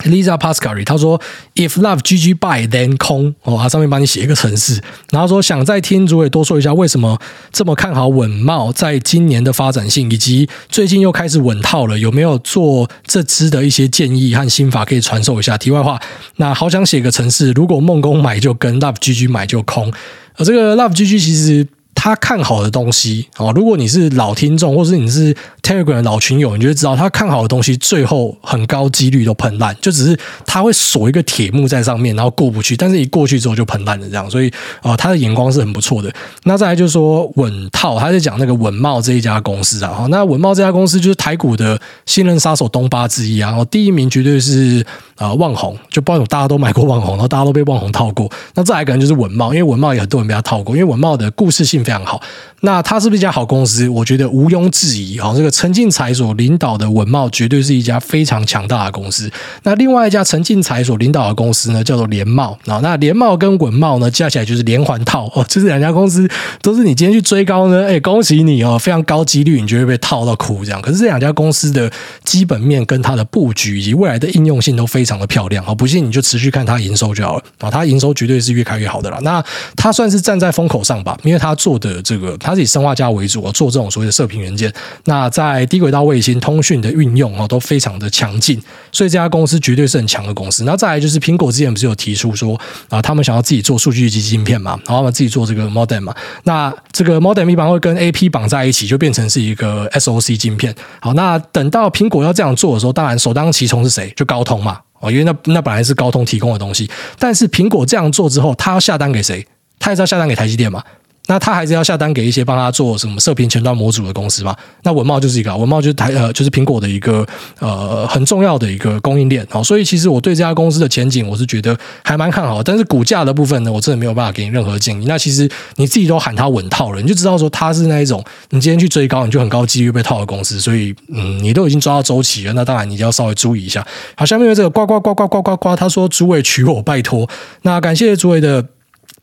[0.04, 1.20] Lisa Pascari，他说
[1.54, 4.80] ：“If love GG buy then 空哦，他上面帮你写一个程式，
[5.10, 7.18] 然后说想再听主委多说一下为什么
[7.50, 15.56] 这么看好稳懋在今年的发展性，以及最近又开始稳套了，有没有做这支的一些建议和心法可以传授一下？
[15.56, 16.00] 题外话，
[16.36, 19.92] 那好想写个程式，如果梦工买就跟 love GG 买就空，
[20.36, 21.66] 而这个 love GG 其实。”
[22.06, 30.16] 他看好的东西哦，如果你是老听众，或是你是 Telegram 的老群友，你就会知道他看好的东西最后很高几率都喷烂，就只是
[30.46, 34.30] 他会锁一个铁幕在上面，然后过不去，但是一过去之后就喷烂了这样。
[34.30, 34.48] 所以
[34.82, 36.08] 啊、他的眼光是很不错的。
[36.44, 44.86] 那再来就是说稳套，他在讲那个稳懋这一家公司啊，那稳懋这家公司就是台股的新人杀手东巴之一啊，然后第一名绝对是。
[45.16, 48.30] 啊、呃，旺宏就包括大家都买过旺宏，然后大家都被旺宏套过。
[48.52, 52.20] 那再来可能就是稳懋，因为稳懋也很多人被他套过，因为稳懋的故事性非常好。
[52.60, 53.86] 那它是不是一家好公司？
[53.88, 55.18] 我觉得毋庸置疑。
[55.18, 59.30] 哈，这个陈进财所领导的稳茂绝对是一家非常强大的公司。
[59.62, 62.80] 那另外一家陈进财所领导的公司呢，叫做联茂啊。
[62.82, 65.44] 那联茂跟稳茂呢，加起来就是连环套哦。
[65.48, 66.26] 就是两家公司
[66.62, 70.80] 都是你今天去追高呢，哎，恭喜你哦，非常高几率你就会被套到哭这样。
[70.80, 71.90] 可是这两家公司的
[72.24, 75.16] 基本面跟它的布局以及未来的应用性都非常。
[75.16, 79.18] 的漂亮，好，不信你就持续看它营收就好了啊，它营收绝对是越开越好的啦。
[79.22, 79.42] 那
[79.74, 84.72] 它算是站在风口上吧，因为它做的这个，它是以砷化镓为主，做这种所谓的射频元件。
[85.04, 88.60] 那在低轨道卫星通讯的运用啊，都非常的强劲，
[88.92, 90.64] 所以这家公司绝对是很强的公司。
[90.64, 96.14] 那再来就是苹果之前不是有提出说啊，他们想要自己做数据机晶片嘛，然后他们自己做这个 modem 嘛。
[96.44, 100.74] 那这个 modem 一般会跟 AP 绑在一起，就变成是一个 SOC 晶片。
[101.00, 104.12] 好，那等到苹果要这样做的时候，当然首当其冲是谁？
[104.16, 104.80] 就高通嘛。
[104.98, 109.46] 哦，因为那那本来是高通提供的东西，但是苹果这样做之后，他要下单给谁？
[109.78, 110.82] 他也是要下单给台积电嘛？
[111.26, 114.54] 那他还是要下单给一些帮他做什么射频前端模组的公司嘛？
[114.82, 117.26] 那文茂就是一个，文茂就是台呃，就是苹果的一个
[117.58, 119.46] 呃很重要的一个供应链。
[119.50, 125.04] 好，所以其实我对这家公司的前景我是觉得还蛮看好，但是股价的部分呢，我真的没有办法给你任何建议。
[125.06, 130.60] 那其实你自己都喊它稳套了，你就知道说它是那一种，你今天去追高，你就很高几率被套的公司。
[130.60, 133.84] 所以嗯，你都已经抓到周期了，那当然你就要稍微注意一下。
[134.14, 137.28] 好，下面这个呱呱呱呱呱呱呱，他说主委娶我，拜托。
[137.62, 138.64] 那感谢主委的。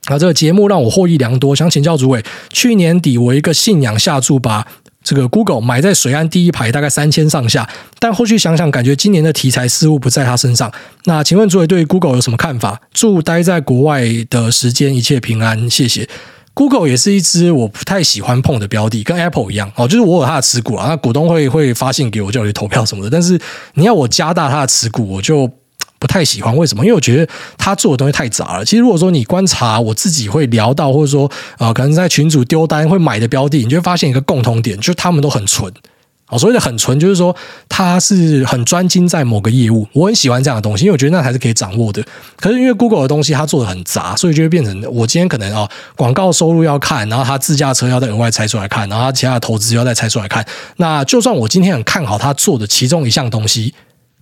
[0.05, 4.67] 啊，这个节目让我获益良多，想请教主委，去年底我一个信仰下注把
[5.01, 7.69] 这个 Google 买在水岸第一排，大概三千上下。
[7.99, 10.69] 但后续想想，感觉今年的题材似乎不在他身上。
[11.05, 12.81] 那请问诸位对 Google 有什么看法？
[12.93, 16.09] 祝待在国外的时间一切平安，谢谢。
[16.53, 23.09] Google 也是一支我不太喜欢碰的标的，跟 Apple 一样哦，就是我有它的持股啊，那股东会会发信给我，叫我去投票什么的。
[23.09, 23.39] 但是
[23.75, 25.49] 你要我加大它的持股，我就。
[26.03, 26.83] 不太喜欢，为什么？
[26.83, 27.25] 因为我觉得
[27.57, 28.65] 他做的东西太杂了。
[28.65, 35.71] 其实如果说你观察我自己会聊到，或者说啊、可能在群组丢单会买的标的，你就会发现一个共同点，就是他们都很纯。
[36.27, 37.33] 哦，所谓的很纯，就是说
[37.69, 39.87] 他是很专精在某个业务。
[39.93, 42.03] 我很喜欢这样的东西，因为我觉得那才是可以掌握的。
[42.35, 50.45] 可是因为 Google 的东西它做的很杂，所以就会变成我今天可能啊、哦，广告收入要看，然后他自驾车要再额外拆出来看，然后他其他的投资要再拆出来看。
[50.77, 53.73] 那就算我今天很看好他做的其中一项东西。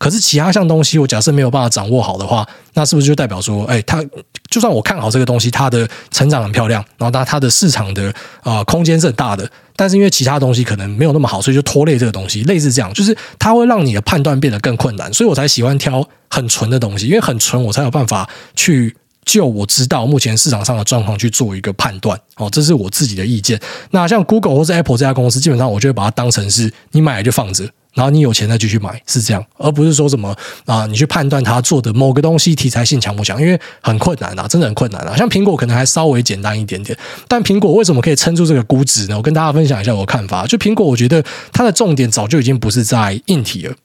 [0.01, 4.03] 可是其他项东西，我假设没有办法掌握好的话，那是不是就代表说，哎，它
[4.49, 8.09] 就算我看好这个东西，它的成长很漂亮，然后它它的市场的
[8.41, 22.19] 啊、呃、空间是很大的，但是因为其他东西可能没有那么好，所以就拖累这个东西，类似这样，就是它会让你的判断变得更困难，所以我才喜欢挑很纯的东西，因为很纯，我才有办法去就我知道目前市场上的状况去做一个判断。
[22.37, 23.61] 哦，这是我自己的意见。
[23.91, 27.69] 那像 Google 或是 Apple 这家公司，基本上我就会把它当成是你买来就放着。
[27.93, 35.15] 然后你有钱再继续买，是这样，而不是说什么啊，你去判断他做的某个东西题材性强不强，因为很困难啊，真的很困难啊。
[35.17, 39.17] 像苹果可能还稍微简单一点点，但苹果为什么可以撑住这个估值呢？
[39.17, 40.45] 我跟大家分享一下我的看法。
[40.47, 43.75] 就苹果，我觉得它的重点早就已经不是在硬体了。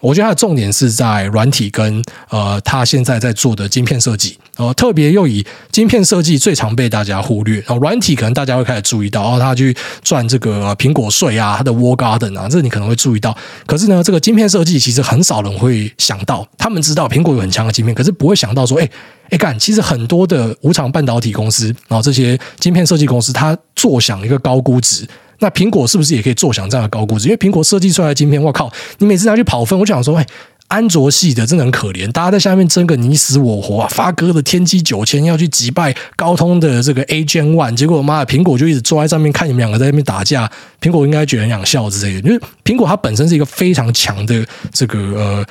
[0.00, 13.36] 我觉得它的重点是在软体跟呃，它现在在做的晶片设计，呃，特别又以晶片设计最常被大家忽略，然后软体可能大家会开始注意到，哦，它去赚这个苹果税啊，它的 Wall Garden 啊，这你可能会注意到。
[13.64, 18.88] 可是呢，这个晶片设计其实很少人会想到，他们知道苹果有很强的晶片，可是不会想到说，哎
[19.30, 25.06] 哎干，其实很多的无厂半导体公司，然后这些晶片设计公司，它坐享一个高估值。
[25.38, 27.28] 那苹果是不是也可以坐享这样的高估值？
[27.28, 30.26] 因为苹果设计出来的晶片，我靠，你每次拿去跑分，我就想说，哎，
[30.68, 33.88] 安卓系的真的很可怜，大家在下面争个你死我活啊！
[33.88, 42.28] 发哥的天玑九千要去击败高通的这个 A Gen One，结果妈的，苹果就一直坐在上面看你们两个在那边打架，苹果应该觉得很想笑之类的。
[42.28, 45.46] 因为苹果它本身是一个非常强的这个呃。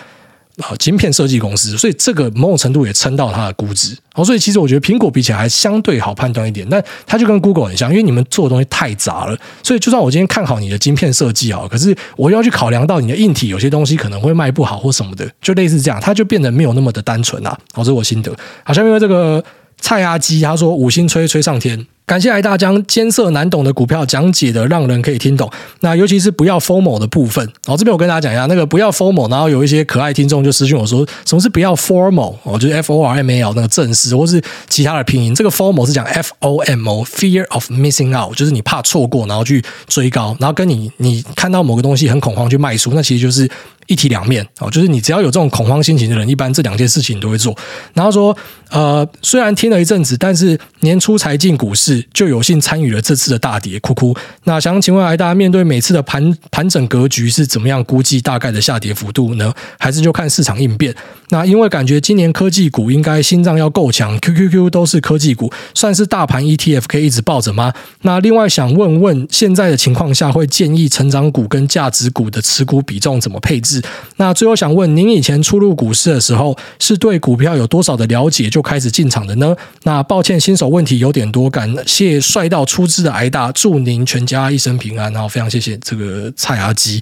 [0.57, 3.97] 啊，晶片设计公司，所以这个某种程度也撑到它的估值。
[4.13, 17.49] 哦，所以其实我觉得苹果比起来还相对好判断一点，但它就跟 Google 很像，因为你们做的东西太杂了，所以就算我今天看好你的晶片设计啊，可是我又要去考量到你的硬体，有些东西可能会卖不好或什么的，就类似这样，它就变得没有那么的单纯啊。
[17.73, 18.33] 好，这是我心得。
[18.63, 19.43] 好，下面这个
[19.81, 21.85] 蔡阿基他说五星吹吹上天。
[22.05, 27.43] 感谢来大将艰涩难懂的股票讲解的让人可以听懂，那尤其是不要 formal 的部分。
[27.65, 32.35] 哦这边我跟大家讲一下，那个不要 formal，然后有一些可爱听众就私讯我说，什么是不要 formal？
[32.43, 35.33] 哦，就是 F O R M A L 那个正式，或是其他的拼音。
[35.33, 43.49] 这个 formal 是讲 F O M O，Fear of Missing Out，就是你怕错过，然后去追高，然后跟你你看到某个东西很恐慌去卖出，那其实就是。
[43.87, 47.55] 一体两面哦，就是你只要有这种恐慌心情的人，一般这两件事情你都会做。
[47.93, 48.35] 然后说，
[48.71, 54.15] 呃，虽然听了一阵子，但是年初才进股市，就有幸参与了这次的大跌，哭哭。
[54.45, 59.53] 那想请问，来大家面对每次的盘盘整格局是怎么样估计大概的下跌幅度呢？
[59.79, 60.95] 还是就看市场应变？
[61.29, 67.73] 那因为感觉今年科技股应该心脏要够强，QQQ 都是科技股，算是大盘 ETF 可以一直抱着吗？
[68.01, 73.81] 那另外想问问，现在的情况下会建议成长股跟价值股的持股比重怎么配置？
[74.17, 79.55] 那最后想问您，以前初入股市的时候，是对股票有多少的了解就开始进场的呢？
[79.83, 85.11] 那抱歉，新手问题有点多，感谢帅到出资的挨大，祝您全家一生平安。
[85.13, 87.01] 然后非常谢谢这个蔡阿基。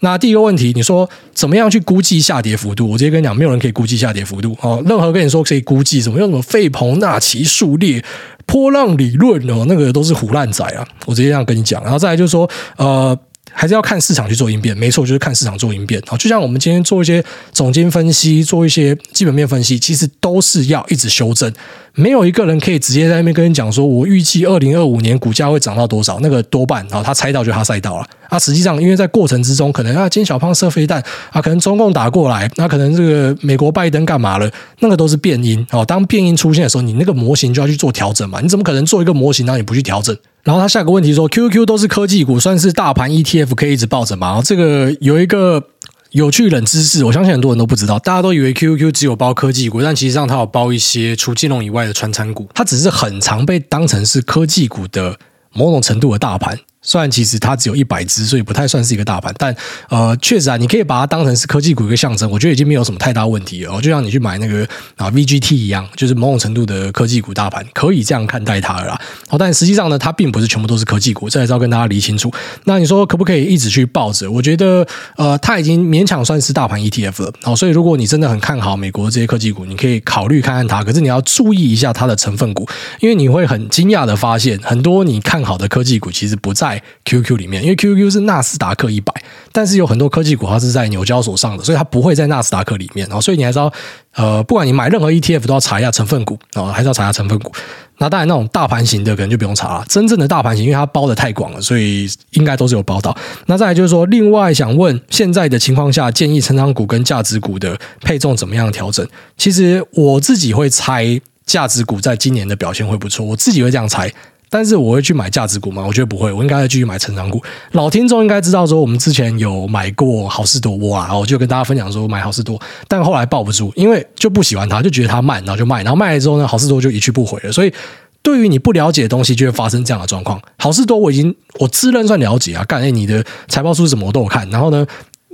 [0.00, 2.90] 那第一个问题，你说怎么样去估计下跌幅度？
[2.90, 4.82] 我直接跟你讲，没有人可以估计下跌幅度哦。
[4.86, 8.04] 任何跟你说可以估计什么，用什么费蓬纳奇数列、
[8.44, 10.86] 波浪理论哦，那个都是胡烂仔啊！
[11.06, 11.82] 我直接这样跟你讲。
[11.82, 13.18] 然后再来就是说，呃。
[13.54, 16.02] 还是要看市场去做应变，没错，就是看市场做应变。
[16.06, 21.50] 好，就像我们今天做一些总经分析，做一些基本面分析，其实都是要一直修正。
[21.96, 28.06] 没有一个人可以直接在那边跟你讲说，我预计二零二五年股价会涨到多少，那个多半啊，他猜到就他赛道了。
[28.28, 35.64] 啊，实际上因为在过程之中，可能啊，金小胖射飞弹啊，可能中共打过来，那可能这个美国拜登干嘛了，那个都是变因。
[35.70, 38.40] 哦，当变因出现的时候，你那个模型就要去做调整嘛。
[38.40, 40.16] 你怎么可能做一个模型，然后你不去调整？
[40.44, 44.40] 然后他下个问题说，QQ 都是科技股，算是大盘 ETF 可以一直抱着吗？
[44.44, 45.64] 这个有一个。
[46.10, 47.98] 有趣冷知识，我相信很多人都不知道。
[47.98, 52.48] 大家都以为 Q Q 只有包科技股，但其实上它有包一些除金融以外的串餐股。
[52.54, 55.18] 它只是很常被当成是科技股的
[55.52, 56.56] 某种程度的大盘。
[56.84, 59.56] 虽然其实它只有一百只，所以不太算是一个大盘，但
[59.88, 63.80] 呃，确实啊，你可以把它当成是科技股一个象征，我觉得已经没有什么太大问题了。
[63.80, 69.00] 就像你去买那个啊 VGT 一样，就是某种程度的科技股大盘，可以这样看待它了啦。
[69.28, 72.30] 好，但实际上呢，它并不是全部都是科技股，这还是要跟大家理清楚。
[72.64, 74.30] 那你说可不可以一直去抱着？
[74.30, 74.86] 我觉得
[75.16, 77.32] 呃，它已经勉强算是大盘 ETF 了。
[77.42, 80.84] 好，所以如果你真的很看好美国这些科技股，你可以考虑看看它。
[80.84, 82.68] 可是你要注意一下它的成分股，
[83.00, 86.73] 因为你会很惊讶的发现，很多你看好的科技股其实不在。
[87.04, 89.12] QQ 里面，因为 QQ 是纳斯达克一百，
[89.52, 93.06] 但是有很多科技股它是在纽交所上的，所以它不会在纳斯达克里面。
[93.08, 93.72] 然后，所以你还是要
[94.14, 97.52] 呃，不管你买任何 ETF 都要查一下成分股啊，还是要查一下成分股。
[97.98, 99.84] 那当然，那种大盘型的可能就不用查了。
[99.88, 103.16] 真正的大盘型，因为它包的太广了，所以应该都是有包到。
[103.46, 109.06] 那再来就是说，另外想问，现在的情况下，建议成长股跟价值股的配重怎么样调整？
[109.36, 114.12] 其实我自己会猜，价值股在今年的表现会不错，我自己会这样猜。
[114.54, 115.82] 但是我会去买价值股吗？
[115.84, 117.42] 我觉得不会，我应该再继续买成长股。
[117.72, 127.50] 老听众应该知道说，我们之前有买过好事多哇，我就跟大家分享说买好事多，但后来抱不住，因为就不喜欢它，就觉得它慢，然后就卖，然后卖了之后呢，好事多就一去不回了。
[127.50, 127.74] 所以
[128.22, 130.40] 对于你不了解的东西，就会发生这样的状况。
[130.56, 134.86] 好事多我已经我自认算了解啊，干，哎，你的财报书什么都有看，然后呢，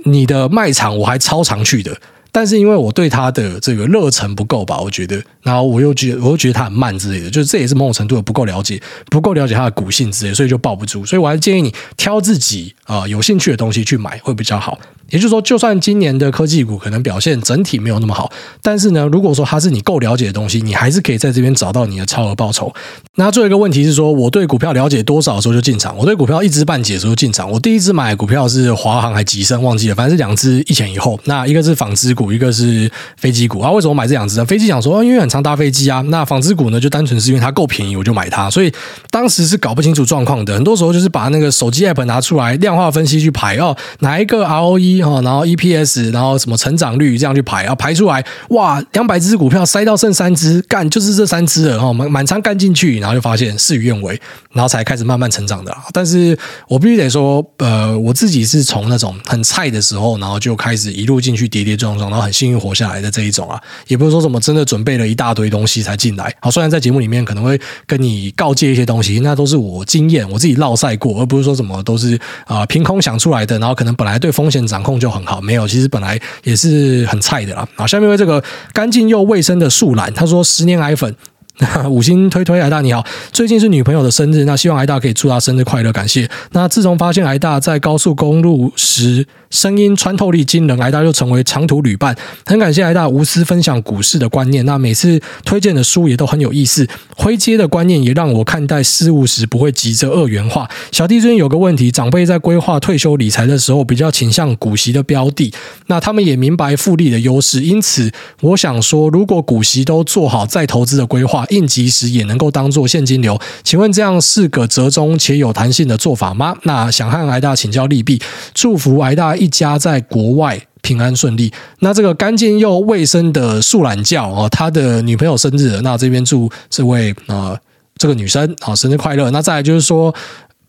[0.03, 1.95] 你的卖场我还超常去的。
[2.31, 11.05] 但是因为我对它的这个热忱不够吧，我觉得，然后我又觉得，我又觉得它很慢之类的，就是这也是某种程度的不够了解，不够了解它的骨性之类，所以就抱不住。
[11.05, 14.79] 所以我还是建议你挑自己啊、有兴趣的东西去买会比较好。
[15.11, 18.31] 也就是说，就算今年的科技股可能表现整体没有那么好，
[18.61, 22.73] 但是呢，如果说它是你够了解的东西，你还是可以在这边找到你的超额报酬。
[23.15, 25.95] 那最后一个问题是说，我对股票了解多少的时候就进场？
[25.97, 27.51] 我对股票一知半解的时候进场。
[27.51, 31.19] 我第一支买股票是华航还吉盛，忘记了，反正是两只一前一后。
[31.25, 33.69] 那一个是纺织股，一个是飞机股啊。
[33.71, 34.45] 为什么买这两支呢？
[34.45, 36.01] 飞机想说，因为很常搭飞机啊。
[36.07, 38.49] 那纺织股呢，就单纯是因为它够便宜，我就买它。
[38.49, 38.71] 所以
[39.09, 46.11] 当时是搞不清楚状况的，很多时候就是把那个手机 app 拿出来量化分析去排哦，哪一个 ROE 哈，然后 EPS。
[46.11, 54.19] 然后什么成长率这样去排，然后排出来，哇，两百只股票塞到剩三只，干就是这三只了，然后满满仓干进去，然后就发现事与愿违，
[54.51, 55.75] 然后才开始慢慢成长的。
[55.93, 56.37] 但是
[56.67, 66.33] 我必须得说，呃，我自己是从那种很菜的时候，然后就开始一路进去跌跌撞撞，然后很幸运活下来的这一种啊，也不是说什么真的准备了一大堆东西才进来。
[66.41, 75.67] 好，虽然在节目里面可能会跟你告诫一些东西，那都是我经验，我自己落赛过，而不是说什么都是啊、凭空想出来的，然后可能本来对风险掌控就很好，没有。
[75.67, 77.67] 其实本来也是很菜的啦。
[77.75, 81.15] 好，下面为这个干净又卫生的树懒，他说十年奶粉。
[81.87, 86.27] 五星推推，癌大你好，最近是女朋友的生日，那希望癌大可以祝她生日快乐，感谢。
[86.53, 92.15] 那自从发现癌大在高速公路时声音穿透力惊人，癌大就成为长途旅伴。
[92.45, 100.67] 很感谢癌大无私分享股市的观念，那每次推荐的书也都很有意思，灰阶的观念也让我看待事物时不会急着二元化。
[100.91, 105.53] 小弟最近有个问题，长辈在规划退休理财的时候比较倾向股息的标的，
[105.85, 111.45] 那他们也明白复利的优势，因此我想说，如果股息都做好再投资的规划。
[111.51, 116.55] 应急时也能够当做现金流，请问这样是个折中且有弹性的做法吗？
[116.63, 118.19] 那想和癌大请教利弊，
[118.53, 121.51] 祝福癌大一家在国外平安顺利。
[121.79, 127.59] 那这个干净又卫生的树懒叫哦，他的女朋友生日，那这边祝这位啊、呃、
[127.97, 129.29] 这个女生啊生日快乐。
[129.31, 130.13] 那再来就是说，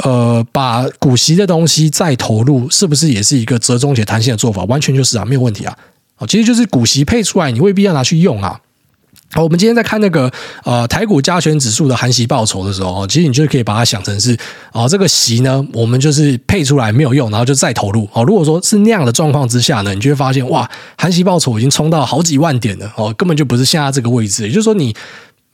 [0.05, 4.65] 呃，把股息的东西再投入，是不是也是一个折中且弹性的做法？
[4.65, 5.79] 完全就是啊，没有问题啊。
[6.19, 8.61] 哦，其实就是股息配出来，你未必要拿去用啊。
[9.35, 10.31] 好，我们今天在看那个
[10.63, 14.35] 呃台股加权指数的含息报酬的时候，其实你就可以把它想成是
[14.71, 18.07] 啊、呃、这个息呢，我们就是配出来没有用，然后就再投入。
[18.13, 24.43] 哦，如果说是那样的状况之下呢，你就会发现哇，含息报酬已经冲到好几万点了哦，根本就不是现在这个位置。
[24.43, 24.95] 也就是说你。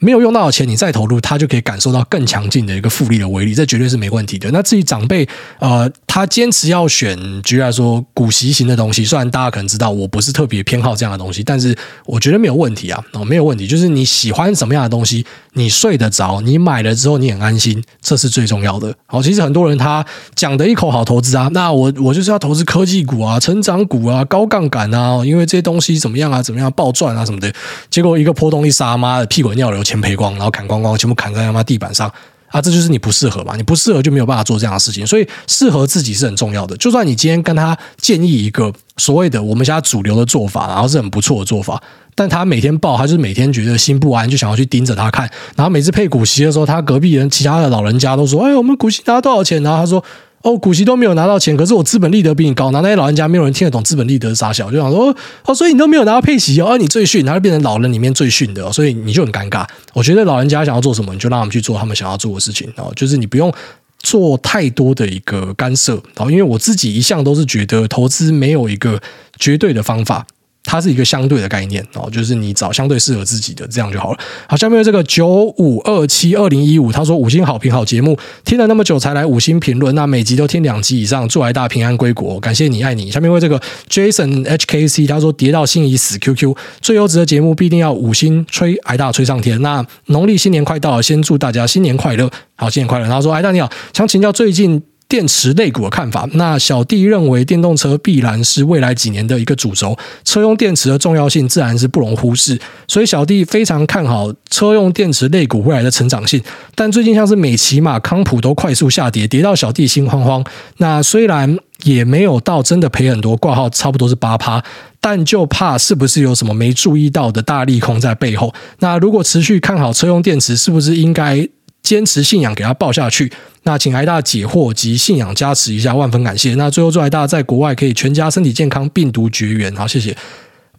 [0.01, 4.49] 没有用到的钱，你再投入，他就可以感受到更强劲的一个复利的威力，这绝对是没问题的。
[4.53, 5.28] 那至于长辈，
[5.59, 11.76] 呃，他坚持要选，举例来说，股息型的东西，虽然大家可能知道我不是特别偏好这样的东西，但是
[12.07, 18.94] 我觉得没有问题啊，哦，没有问题，就是你喜欢什么样的东西，你睡得着，你买了之后你很安心，这是最重要的。
[19.07, 27.53] 好，其实很多人他讲的一口好投资啊，那我我就是要投资科技股啊、成长股啊、高杠杆啊，因为这些东西怎么样啊、怎么样暴赚啊什么的，
[27.90, 29.82] 结果一个波动一杀，妈的屁滚尿流。
[29.89, 32.12] 钱赔光，然后砍光光，全部砍在他妈地板上
[32.49, 32.61] 啊！
[32.61, 33.57] 这就是你不适合嘛？
[33.57, 35.07] 你不适合就没有办法做这样的事情。
[35.07, 36.76] 所以适合自己是很重要的。
[36.76, 41.82] 就算你今天跟他建议一个所谓的我们现在主流的做法，然后是很不错的做法，
[42.14, 45.30] 但他每天报，他就是每天觉得心不安，就想要去盯着他看。
[45.57, 50.05] 然后每次配股息的时候，他隔壁人、其他的老人家都说：“哎，我们股息拿多少钱？”然后他说。
[50.43, 52.66] 哦，股息都没有拿到钱，可是我资本利得比你高。
[52.66, 55.14] 然后那些老人家没有人听得懂资本利得是啥小，就想说
[55.45, 59.66] 哦，所以你都没有拿到配息哦，你最逊，然后变成老人里面最逊的，所以你就很尴尬。
[59.95, 63.53] 我觉得老人家想要做什么，你就让他们去做他们想要做的事情哦，就是你不用
[63.99, 69.01] 做太多的一个干涉啊，因为我自己一向都是觉得投资没有一个
[69.39, 70.24] 绝对的方法。
[70.68, 74.18] 它是一个相对的概念哦，就是你找相对适合自己的这样就好了。
[74.46, 83.10] 好，下面这个九五二七二零一五，他说五星好评好节目，听了那么久才来五星评论，那每集都听两集以上，祝爱大平安归国，感谢你爱你。
[83.10, 83.58] 下面为这个
[83.88, 89.62] Jason HKC，他说跌到心已死 QQ，最优质的节目必定要五星吹爱大吹上天。
[89.62, 93.08] 那农历新年快到了，先祝大家新年快乐，好，新年快乐。
[93.08, 94.82] 他说爱大你好，想请教最近。
[95.09, 106.42] 电池类股的看法，那小弟认为电动车必然是未来几年的一个主轴，车用电池的重要性自然是不容忽视，所以小弟非常看好车用电池类股未来的成长性。
[106.74, 110.44] 但最近像是美骑、马、康普都快速下跌，跌到小弟心慌慌。
[110.76, 114.62] 那虽然也没有到真的赔很多，挂号差不多是八趴，
[115.00, 118.52] 但就怕是不是有什么没注意到的大利空在背后。
[118.80, 121.48] 那如果持续看好车用电池，是不是应该？
[121.89, 123.32] 坚持信仰，给他报下去。
[123.62, 126.55] 那请癌大解惑及信仰加持一下，万分感谢。
[126.57, 129.74] 那最后祝癌大在国外可以全家身体健康，病毒绝缘。
[129.74, 130.14] 好，谢谢。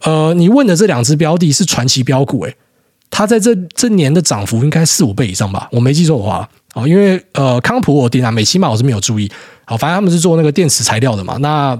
[0.03, 2.55] 呃，你问的这两只标的是传奇标股，诶，
[3.09, 5.67] 它在这这年的涨幅应该四五倍以上吧？
[5.71, 9.31] 我没记错的话，哦，因为呃，康普我定啊，美琪玛我是没有注意。
[9.65, 11.37] 好，反正他们是做那个电池材料的嘛。
[11.37, 11.75] 那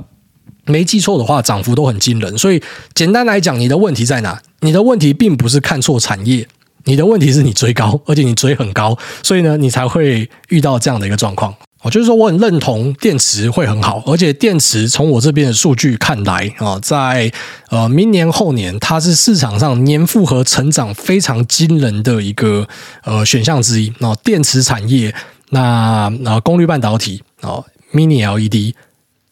[0.66, 2.36] 没记错的话，涨幅都很惊人。
[2.36, 2.60] 所以
[2.96, 4.42] 简单来讲，你的问题在哪？
[4.62, 6.48] 你的问题并不是看错产业。
[6.90, 11.54] 你的问题是你追高，而且你追很高，所以呢，你才会遇到这样的一个状况。
[11.84, 17.32] 哦，就是说我很认同电池会很好，而且电池从我这边的数据看来啊，在
[17.70, 22.68] 呃明年后年，它是市场上年复合成长非常惊人的一个
[23.04, 23.94] 呃选项之一。
[24.00, 25.14] 那电池产业，
[25.52, 27.64] 那那功率半导体哦
[27.94, 28.74] ，Mini LED。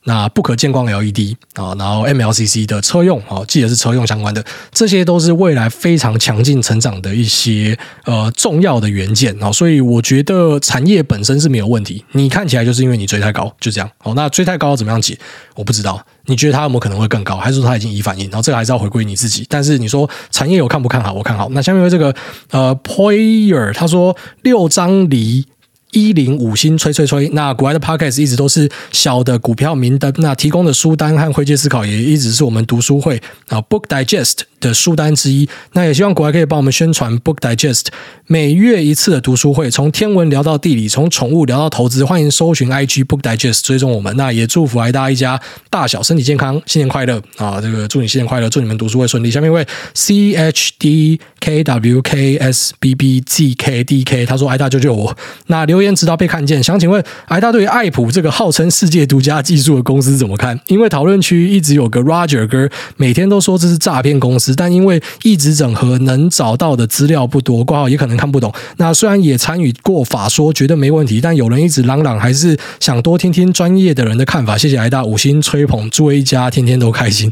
[0.07, 4.41] 那不可见光 LED 啊，然后 MLCC 的车用啊，记得是车用相关的，
[4.71, 12.05] 这些都是未来非常强劲成长的一些呃重要的元件啊，所以我觉得产业本身是没有问题。
[12.13, 13.91] 你看起来就是因为你追太高，就这样。
[13.97, 15.19] 好，那追太高要怎么样解？
[15.55, 16.01] 我不知道。
[16.27, 18.29] 你觉得它有没有可能会更高，还是说它已经已反应？
[18.29, 19.45] 然后这个还是要回归你自己。
[19.49, 21.11] 但是你说产业有看不看好？
[21.11, 21.49] 我看好。
[21.51, 22.15] 那下面这个
[22.51, 25.45] 呃 Poyer 他说六张离。
[25.91, 35.47] 一零五星吹吹吹，那国外的 Podcast 一直都是小的股票名单，那提供的书单和会计思考也一直是我们读书会啊 Book Digest 的书单之一。
[35.71, 37.85] 那也希望国外可以帮我们宣传 Book Digest
[38.25, 44.13] 每月一次的读书会，从天文聊到地理，从宠物聊到投资，欢迎搜寻 IG Book Digest 追踪我们。
[44.17, 45.39] 那也祝福爱大一家
[45.69, 47.61] 大小身体健康，新年快乐啊！
[47.61, 49.31] 这个祝你新年快乐，祝你们读书会顺利。
[49.31, 55.17] 下面一位 C H D K W K S B B Z K D K，他说爱大救救我。
[55.45, 55.77] 那留。
[55.77, 60.59] 言直到被看见，想请问癌大对于爱普这个号称世界独家技术的公司怎么看？
[60.69, 68.53] 因为讨论区一直有个 Roger 哥，每天都说这是诈骗公司，但因为一直整合，能找到的资料不多，挂号也可能看不懂。
[68.77, 74.57] 那虽然也参与过法说，觉得没问题，但有人一直嚷嚷，还是想多听听专业的人的看法。
[74.57, 77.31] 谢谢挨大五星吹捧，祝一家天天都开心。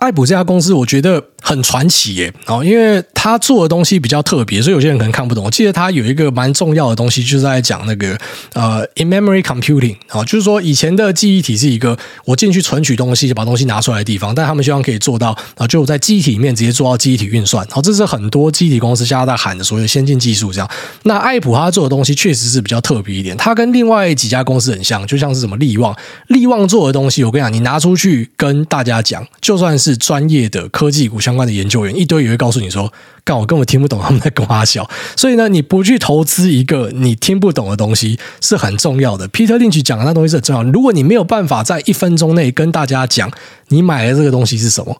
[0.00, 5.44] 爱普这家公司，我觉得很传奇耶，哦，因为他做的东西比较特别，所以有些人可能看不懂。
[5.44, 8.18] 我记得他有一个蛮重要的东西，就是在讲那个
[8.54, 17.66] 呃，in-memory computing 啊，就是说以前的记忆体是一个我进去存取东西，就把东西拿出来的地方，但他们希望可以做到啊，就在记忆体里面直接做到记忆体运算。
[17.68, 20.50] 好，这是很多记忆体公司现在在喊的所谓先进技术。
[20.50, 20.70] 这样，
[21.02, 25.94] 那爱普他做的东西确实是比较特别一点，他跟另外几家公司很像，就像是什么力旺，
[26.28, 29.89] 力旺做的东西，我跟你讲，你拿出去跟大家讲，就算是。
[29.90, 32.92] 是专业的科技股相关的研究员，一堆也会告诉你说，
[33.24, 34.88] 干我根本听不懂他们在跟我笑。
[35.16, 39.28] 所以呢，你不去投资一个你听不懂的东西是很重要的。
[39.28, 40.62] Peter Lynch 讲的那东西是很重要。
[40.62, 43.30] 如果你没有办法在一分钟内跟大家讲
[43.68, 44.96] 你买的这个东西是什么，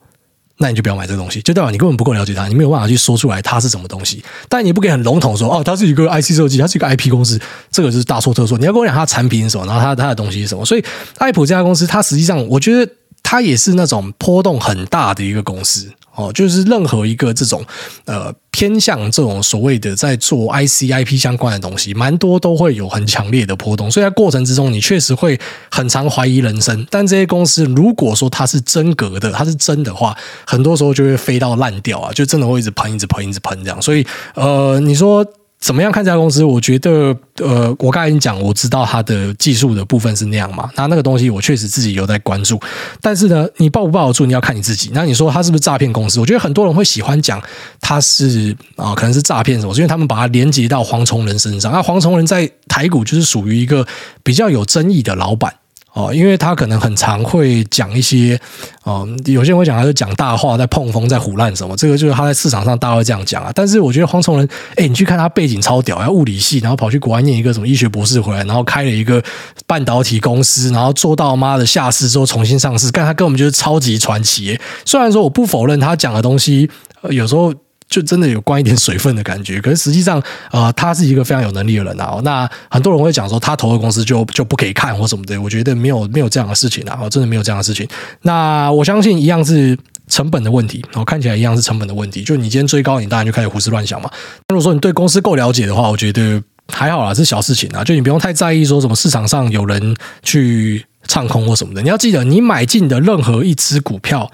[0.58, 4.22] 那你就不要买这个东西，就代表你根本不够了解它，你没有办法去说出来它是什么东西。
[4.48, 8.58] 但你不可以很笼统说哦，它是一个 IC 设计，它是一个 IP 公司，这个就是大错特错。
[8.58, 10.64] 你要跟我讲它产品是什么，然后它它的东西是什么。
[10.64, 10.84] 所以
[11.18, 12.92] 爱普这家公司，它实际上我觉得。
[13.30, 17.64] 它也是那种波动很大的一个公司哦，就是任何一个这种
[18.04, 25.38] 呃偏向这种所谓的在做 IC IP 相关的东西，蛮多都会有很强烈的波动，所以在过程之中你确实会
[25.70, 26.84] 很常怀疑人生。
[26.90, 30.12] 但这些公司如果说它是真格的，它是真的话，
[30.44, 33.80] 很多时候就会飞到烂掉啊，就真的会一直喷，一直喷，一直喷这样。
[33.80, 34.04] 所以
[34.34, 35.24] 呃，你说。
[35.60, 36.42] 怎么样看这家公司？
[36.42, 40.70] 我觉得，呃，我刚才已经讲，我知道它的技术的部分是那样嘛。
[40.74, 42.58] 那那个东西，我确实自己有在关注。
[43.02, 44.90] 但是呢，你抱不抱得住，你要看你自己。
[44.94, 46.18] 那你说它是不是诈骗公司？
[46.18, 47.40] 我觉得很多人会喜欢讲
[47.78, 51.70] 它是啊、可能是诈骗什么，是因为他们把它连接到黄崇仁身上。
[51.70, 53.86] 那黄崇仁在台股就是属于一个
[54.22, 55.54] 比较有争议的老板。
[55.92, 58.40] 哦，因为他可能很常会讲一些，
[58.84, 63.50] 哦，有些人会讲他是讲大话，在碰风，在胡乱什么，这个就是他在市场上大家会这样讲啊。
[63.54, 69.22] 但是我觉得黄崇仁，哎，你去看他背景超屌，要物理系，然后跑去国外念一个什么医学博士回来，然后开了一个
[69.66, 74.58] 半导体公司，然后做到妈的下市之后重新上市，但他根本就是超级传奇。
[74.84, 76.70] 虽然说我不否认他讲的东西，
[77.10, 77.52] 有时候。
[77.90, 80.22] 就真的有关一点水分的感觉，可是实际上，
[80.52, 82.20] 呃，他是一个非常有能力的人啊。
[82.22, 87.86] 那很多人会讲说，他投的公司就就不可以看或什么的，我觉得没有没有这样的事情啊，真的没有这样的事情。
[88.22, 89.76] 那我相信一样是
[90.06, 92.22] 成本的问题，我看起来一样是成本的问题。
[92.22, 94.08] 就你今天追高，你当然就开始胡思乱想嘛。
[94.46, 97.82] 那如果说你对公司够了解的话，我觉得还好啦，是小事情啊。
[97.82, 101.82] 就你不用太在意说什么市场上有人去唱空或什么的。
[101.82, 104.30] 你要记得，你买进的任何一只股票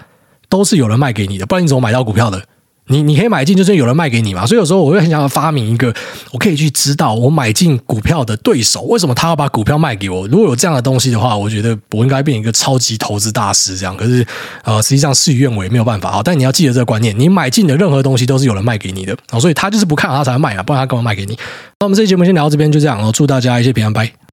[0.47, 2.39] 都是有人卖给你的，不然你怎么买到股票的？
[2.87, 5.93] 你你可以买进，就是有人卖给你嘛，所以有时候我会很想要发明一个，
[6.31, 10.27] 我可以去知道我买进股票的对手为什么他要把股票卖给我。
[10.27, 13.95] 如果有这样的东西的话，我觉得我应该变一个超级投资大师这样。
[13.95, 14.25] 可是
[14.63, 16.21] 呃，实际上事与愿违，没有办法啊。
[16.23, 21.37] 但你要记得这个观念，你买进的任何东西都是有人卖给你的，所以他就是不看好他才会卖啊，不然他干嘛卖给你？
[21.79, 23.11] 那我们这期节目先聊到这边，就这样哦。
[23.13, 24.26] 祝大家一切平安，拜。